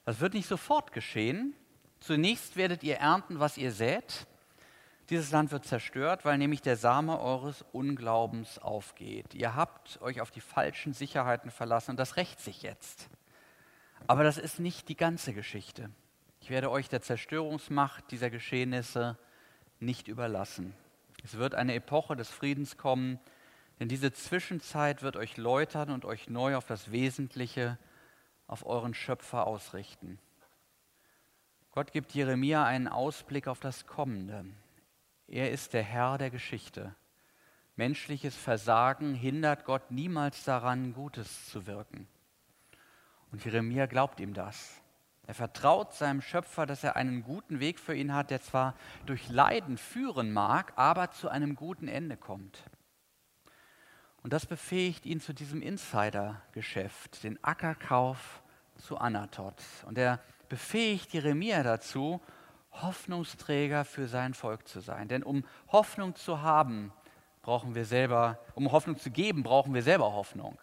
Das 0.05 0.21
wird 0.21 0.35
nicht 0.35 0.49
sofort 0.49 0.93
geschehen. 0.93 1.55
Zunächst 2.01 2.57
werdet 2.57 2.83
ihr 2.83 2.97
ernten, 2.97 3.38
was 3.38 3.57
ihr 3.57 3.71
sät. 3.71 4.27
Dieses 5.11 5.31
Land 5.31 5.53
wird 5.53 5.65
zerstört, 5.65 6.25
weil 6.25 6.38
nämlich 6.38 6.62
der 6.62 6.77
Same 6.77 7.21
eures 7.21 7.65
Unglaubens 7.73 8.59
aufgeht. 8.59 9.35
Ihr 9.35 9.55
habt 9.55 10.01
euch 10.01 10.21
auf 10.21 10.31
die 10.31 10.41
falschen 10.41 10.93
Sicherheiten 10.93 11.51
verlassen 11.51 11.93
und 11.93 11.97
das 11.99 12.17
rächt 12.17 12.41
sich 12.41 12.62
jetzt. 12.62 13.09
Aber 14.07 14.25
das 14.25 14.38
ist 14.38 14.59
nicht 14.59 14.88
die 14.88 14.97
ganze 14.97 15.33
Geschichte. 15.33 15.91
Ich 16.41 16.51
werde 16.51 16.71
euch 16.71 16.88
der 16.88 17.03
Zerstörungsmacht 17.03 18.11
dieser 18.11 18.31
Geschehnisse 18.31 19.17
nicht 19.83 20.09
überlassen. 20.09 20.75
Es 21.25 21.37
wird 21.37 21.55
eine 21.55 21.75
Epoche 21.75 22.16
des 22.16 22.29
Friedens 22.31 22.77
kommen, 22.77 23.21
denn 23.79 23.88
diese 23.88 24.12
Zwischenzeit 24.12 25.03
wird 25.03 25.16
euch 25.16 25.37
läutern 25.37 25.90
und 25.90 26.05
euch 26.05 26.29
neu 26.29 26.57
auf 26.57 26.66
das 26.66 26.90
Wesentliche, 26.90 27.79
auf 28.47 28.66
euren 28.66 28.95
Schöpfer 28.95 29.47
ausrichten. 29.47 30.18
Gott 31.73 31.92
gibt 31.92 32.12
Jeremia 32.12 32.64
einen 32.64 32.87
Ausblick 32.88 33.49
auf 33.49 33.61
das 33.61 33.87
Kommende. 33.87 34.45
Er 35.27 35.51
ist 35.51 35.73
der 35.73 35.83
Herr 35.83 36.18
der 36.18 36.31
Geschichte. 36.31 36.95
Menschliches 37.77 38.37
Versagen 38.37 39.14
hindert 39.14 39.64
Gott 39.64 39.90
niemals 39.90 40.45
daran, 40.45 40.92
Gutes 40.92 41.47
zu 41.47 41.66
wirken. 41.66 42.07
Und 43.31 43.42
Jeremia 43.45 43.87
glaubt 43.87 44.21
ihm 44.21 44.35
das. 44.35 44.82
Er 45.27 45.35
vertraut 45.35 45.95
seinem 45.95 46.21
Schöpfer, 46.21 46.67
dass 46.67 46.83
er 46.83 46.97
einen 46.97 47.23
guten 47.23 47.61
Weg 47.61 47.79
für 47.79 47.95
ihn 47.95 48.13
hat, 48.13 48.31
der 48.31 48.41
zwar 48.41 48.75
durch 49.07 49.29
Leiden 49.29 49.79
führen 49.79 50.33
mag, 50.33 50.73
aber 50.77 51.11
zu 51.11 51.29
einem 51.29 51.55
guten 51.55 51.87
Ende 51.89 52.17
kommt. 52.17 52.65
Und 54.23 54.33
das 54.33 54.47
befähigt 54.47 55.07
ihn 55.07 55.21
zu 55.21 55.33
diesem 55.33 55.63
Insider-Geschäft, 55.63 57.25
den 57.25 57.43
Ackerkauf 57.43 58.43
zu 58.77 58.99
Anatot. 58.99 59.63
Und 59.87 59.99
er 59.99 60.21
befähigt 60.49 61.13
Jeremia 61.13 61.63
dazu, 61.63 62.21
Hoffnungsträger 62.73 63.85
für 63.85 64.09
sein 64.09 64.35
Volk 64.35 64.67
zu 64.67 64.81
sein. 64.81 65.09
Denn 65.09 65.23
um 65.23 65.45
Hoffnung 65.69 66.15
zu 66.15 66.41
haben, 66.41 66.93
brauchen 67.43 67.75
wir 67.75 67.85
selber, 67.85 68.39
um 68.55 68.73
Hoffnung 68.73 68.97
zu 68.97 69.11
geben, 69.11 69.43
brauchen 69.43 69.75
wir 69.75 69.83
selber 69.83 70.13
Hoffnung. 70.13 70.59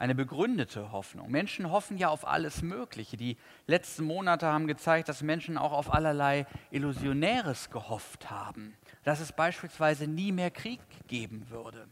Eine 0.00 0.14
begründete 0.14 0.92
Hoffnung. 0.92 1.28
Menschen 1.28 1.70
hoffen 1.70 1.98
ja 1.98 2.08
auf 2.08 2.24
alles 2.26 2.62
Mögliche. 2.62 3.16
Die 3.16 3.36
letzten 3.66 4.04
Monate 4.04 4.46
haben 4.46 4.68
gezeigt, 4.68 5.08
dass 5.08 5.22
Menschen 5.22 5.58
auch 5.58 5.72
auf 5.72 5.92
allerlei 5.92 6.46
Illusionäres 6.70 7.70
gehofft 7.70 8.30
haben. 8.30 8.76
Dass 9.02 9.18
es 9.18 9.32
beispielsweise 9.32 10.06
nie 10.06 10.30
mehr 10.30 10.52
Krieg 10.52 10.80
geben 11.08 11.50
würde. 11.50 11.88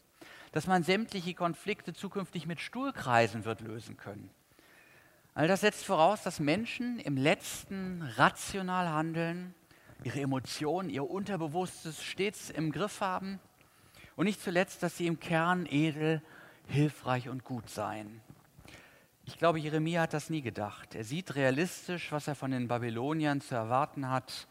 Dass 0.52 0.68
man 0.68 0.84
sämtliche 0.84 1.34
Konflikte 1.34 1.94
zukünftig 1.94 2.46
mit 2.46 2.60
Stuhlkreisen 2.60 3.44
wird 3.44 3.60
lösen 3.60 3.96
können. 3.96 4.30
All 5.34 5.48
das 5.48 5.62
setzt 5.62 5.84
voraus, 5.84 6.22
dass 6.22 6.38
Menschen 6.38 7.00
im 7.00 7.16
letzten 7.16 8.02
rational 8.16 8.88
handeln, 8.88 9.52
ihre 10.04 10.20
Emotionen, 10.20 10.90
ihr 10.90 11.10
Unterbewusstes 11.10 12.02
stets 12.04 12.50
im 12.50 12.70
Griff 12.70 13.00
haben 13.00 13.40
und 14.14 14.26
nicht 14.26 14.40
zuletzt, 14.40 14.82
dass 14.82 14.96
sie 14.96 15.06
im 15.06 15.18
Kern 15.18 15.66
edel, 15.66 16.22
hilfreich 16.68 17.28
und 17.28 17.44
gut 17.44 17.68
seien. 17.70 18.20
Ich 19.24 19.38
glaube, 19.38 19.58
Jeremia 19.58 20.02
hat 20.02 20.14
das 20.14 20.30
nie 20.30 20.42
gedacht. 20.42 20.94
Er 20.94 21.04
sieht 21.04 21.34
realistisch, 21.34 22.12
was 22.12 22.28
er 22.28 22.34
von 22.34 22.50
den 22.52 22.68
Babyloniern 22.68 23.40
zu 23.40 23.54
erwarten 23.54 24.08
hat. 24.08 24.46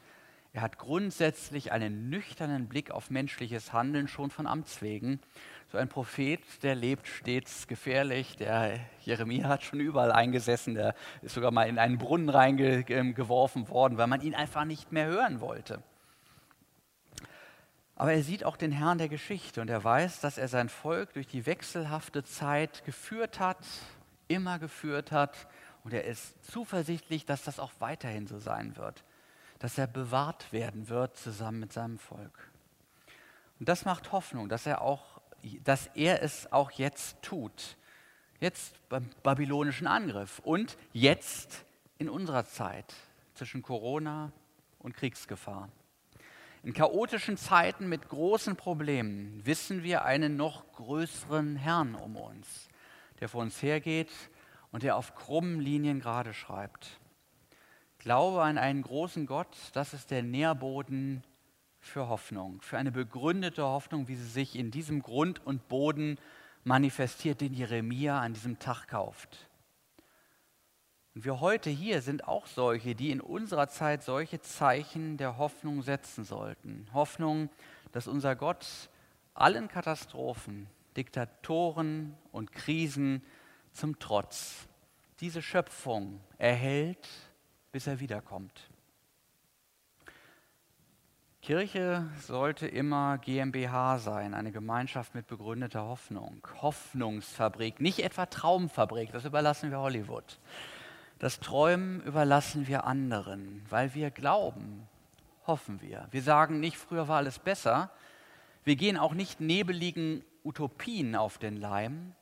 Er 0.52 0.62
hat 0.62 0.78
grundsätzlich 0.78 1.72
einen 1.72 2.10
nüchternen 2.10 2.68
Blick 2.68 2.92
auf 2.92 3.10
menschliches 3.10 3.74
Handeln 3.74 4.08
schon 4.08 4.32
von 4.32 4.48
Amts 4.48 4.82
wegen 4.82 5.20
so 5.72 5.78
ein 5.78 5.90
Prophet, 5.90 6.40
der 6.64 6.76
lebt 6.76 7.08
stets 7.08 7.68
gefährlich. 7.68 8.38
Der 8.38 8.80
Jeremia 9.02 9.50
hat 9.50 9.64
schon 9.64 9.80
überall 9.80 10.12
eingesessen. 10.12 10.76
Der 10.76 10.96
ist 11.22 11.36
sogar 11.36 11.52
mal 11.52 11.68
in 11.68 11.80
einen 11.80 11.98
Brunnen 11.98 12.30
reingeworfen 12.30 13.68
worden, 13.68 13.98
weil 13.98 14.08
man 14.08 14.22
ihn 14.22 14.36
einfach 14.36 14.64
nicht 14.64 14.92
mehr 14.92 15.08
hören 15.08 15.42
wollte. 15.42 15.82
Aber 17.96 18.14
er 18.14 18.24
sieht 18.24 18.44
auch 18.44 18.58
den 18.58 18.72
Herrn 18.72 18.98
der 18.98 19.10
Geschichte 19.10 19.62
und 19.62 19.70
er 19.70 19.84
weiß, 19.84 20.20
dass 20.20 20.38
er 20.38 20.48
sein 20.48 20.70
Volk 20.70 21.14
durch 21.14 21.28
die 21.28 21.46
wechselhafte 21.46 22.24
Zeit 22.24 22.84
geführt 22.86 23.40
hat, 23.40 23.66
immer 24.28 24.60
geführt 24.60 25.12
hat. 25.12 25.48
Und 25.84 25.94
er 25.94 26.04
ist 26.04 26.34
zuversichtlich, 26.52 27.26
dass 27.26 27.44
das 27.44 27.60
auch 27.60 27.72
weiterhin 27.80 28.28
so 28.28 28.40
sein 28.40 28.76
wird, 28.76 29.04
dass 29.60 29.78
er 29.78 29.88
bewahrt 29.88 30.52
werden 30.52 30.90
wird 30.90 31.16
zusammen 31.16 31.60
mit 31.60 31.72
seinem 31.72 32.00
Volk. 32.00 32.52
Und 33.60 33.70
das 33.70 33.86
macht 33.86 34.12
Hoffnung, 34.12 34.50
dass 34.50 34.66
er 34.66 34.82
auch 34.82 35.16
dass 35.64 35.88
er 35.94 36.24
es 36.24 36.52
auch 36.52 36.72
jetzt 36.72 37.22
tut. 37.22 37.78
Jetzt 38.40 38.76
beim 38.90 39.10
babylonischen 39.24 39.88
Angriff 39.88 40.40
und 40.40 40.78
jetzt 40.92 41.66
in 41.98 42.10
unserer 42.10 42.46
Zeit 42.46 42.94
zwischen 43.34 43.62
Corona 43.62 44.32
und 44.80 44.96
Kriegsgefahr. 44.96 45.70
In 46.66 46.74
chaotischen 46.74 47.38
Zeiten 47.38 47.88
mit 47.88 48.10
großen 48.10 48.56
Problemen 48.56 49.40
wissen 49.46 49.84
wir 49.84 50.04
einen 50.04 50.36
noch 50.36 50.72
größeren 50.72 51.58
Herrn 51.58 51.94
um 51.94 52.16
uns, 52.16 52.70
der 53.20 53.30
vor 53.30 53.44
uns 53.44 53.62
hergeht 53.62 54.10
und 54.72 54.82
der 54.82 54.96
auf 54.96 55.14
krummen 55.14 55.60
Linien 55.60 56.00
gerade 56.00 56.34
schreibt. 56.34 57.00
Glaube 58.00 58.42
an 58.42 58.58
einen 58.58 58.82
großen 58.82 59.28
Gott, 59.28 59.56
das 59.74 59.94
ist 59.94 60.10
der 60.10 60.24
Nährboden 60.24 61.24
für 61.82 62.10
Hoffnung, 62.10 62.60
für 62.62 62.80
eine 62.80 62.92
begründete 62.92 63.62
Hoffnung, 63.62 64.08
wie 64.08 64.16
sie 64.16 64.28
sich 64.28 64.56
in 64.56 64.72
diesem 64.72 65.04
Grund 65.04 65.46
und 65.46 65.68
Boden 65.68 66.18
manifestiert, 66.64 67.42
den 67.42 67.54
Jeremia 67.54 68.20
an 68.20 68.34
diesem 68.34 68.58
Tag 68.58 68.88
kauft. 68.88 69.45
Und 71.16 71.24
wir 71.24 71.40
heute 71.40 71.70
hier 71.70 72.02
sind 72.02 72.28
auch 72.28 72.46
solche, 72.46 72.94
die 72.94 73.10
in 73.10 73.22
unserer 73.22 73.70
Zeit 73.70 74.04
solche 74.04 74.42
Zeichen 74.42 75.16
der 75.16 75.38
Hoffnung 75.38 75.82
setzen 75.82 76.26
sollten. 76.26 76.88
Hoffnung, 76.94 77.50
dass 77.94 78.08
unser 78.08 78.36
Gott 78.36 78.90
allen 79.34 79.70
Katastrophen, 79.70 80.68
Diktatoren 80.98 82.18
und 82.34 82.52
Krisen 82.52 83.24
zum 83.72 83.98
Trotz 83.98 84.68
diese 85.22 85.42
Schöpfung 85.42 86.20
erhält, 86.38 87.08
bis 87.72 87.88
er 87.88 88.02
wiederkommt. 88.02 88.70
Kirche 91.42 92.10
sollte 92.20 92.68
immer 92.68 93.20
GmbH 93.20 94.00
sein, 94.00 94.34
eine 94.34 94.52
Gemeinschaft 94.52 95.16
mit 95.16 95.28
begründeter 95.28 95.86
Hoffnung. 95.86 96.46
Hoffnungsfabrik, 96.62 97.80
nicht 97.80 98.00
etwa 98.00 98.26
Traumfabrik, 98.26 99.14
das 99.14 99.24
überlassen 99.24 99.72
wir 99.72 99.80
Hollywood. 99.80 100.40
Das 101.20 101.40
Träumen 101.40 102.02
überlassen 102.02 102.68
wir 102.68 102.84
anderen, 102.86 103.66
weil 103.70 103.94
wir 103.94 104.12
glauben, 104.12 104.88
hoffen 105.48 105.82
wir. 105.82 106.08
Wir 106.12 106.22
sagen 106.22 106.60
nicht, 106.60 106.78
früher 106.78 107.08
war 107.08 107.18
alles 107.18 107.40
besser. 107.40 107.90
Wir 108.64 108.76
gehen 108.76 108.98
auch 108.98 109.14
nicht 109.14 109.40
nebeligen 109.40 110.24
Utopien 110.44 111.16
auf 111.16 111.38
den 111.38 111.58
Leim, 111.58 112.14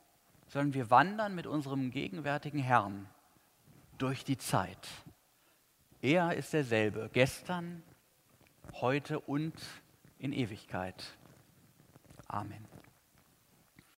sondern 0.48 0.74
wir 0.74 0.90
wandern 0.90 1.34
mit 1.34 1.46
unserem 1.46 1.90
gegenwärtigen 1.90 2.60
Herrn 2.60 3.08
durch 3.98 4.24
die 4.24 4.38
Zeit. 4.38 4.88
Er 6.00 6.34
ist 6.34 6.52
derselbe, 6.52 7.10
gestern, 7.12 7.82
heute 8.80 9.20
und 9.20 9.54
in 10.18 10.32
Ewigkeit. 10.32 11.16
Amen. 12.28 12.73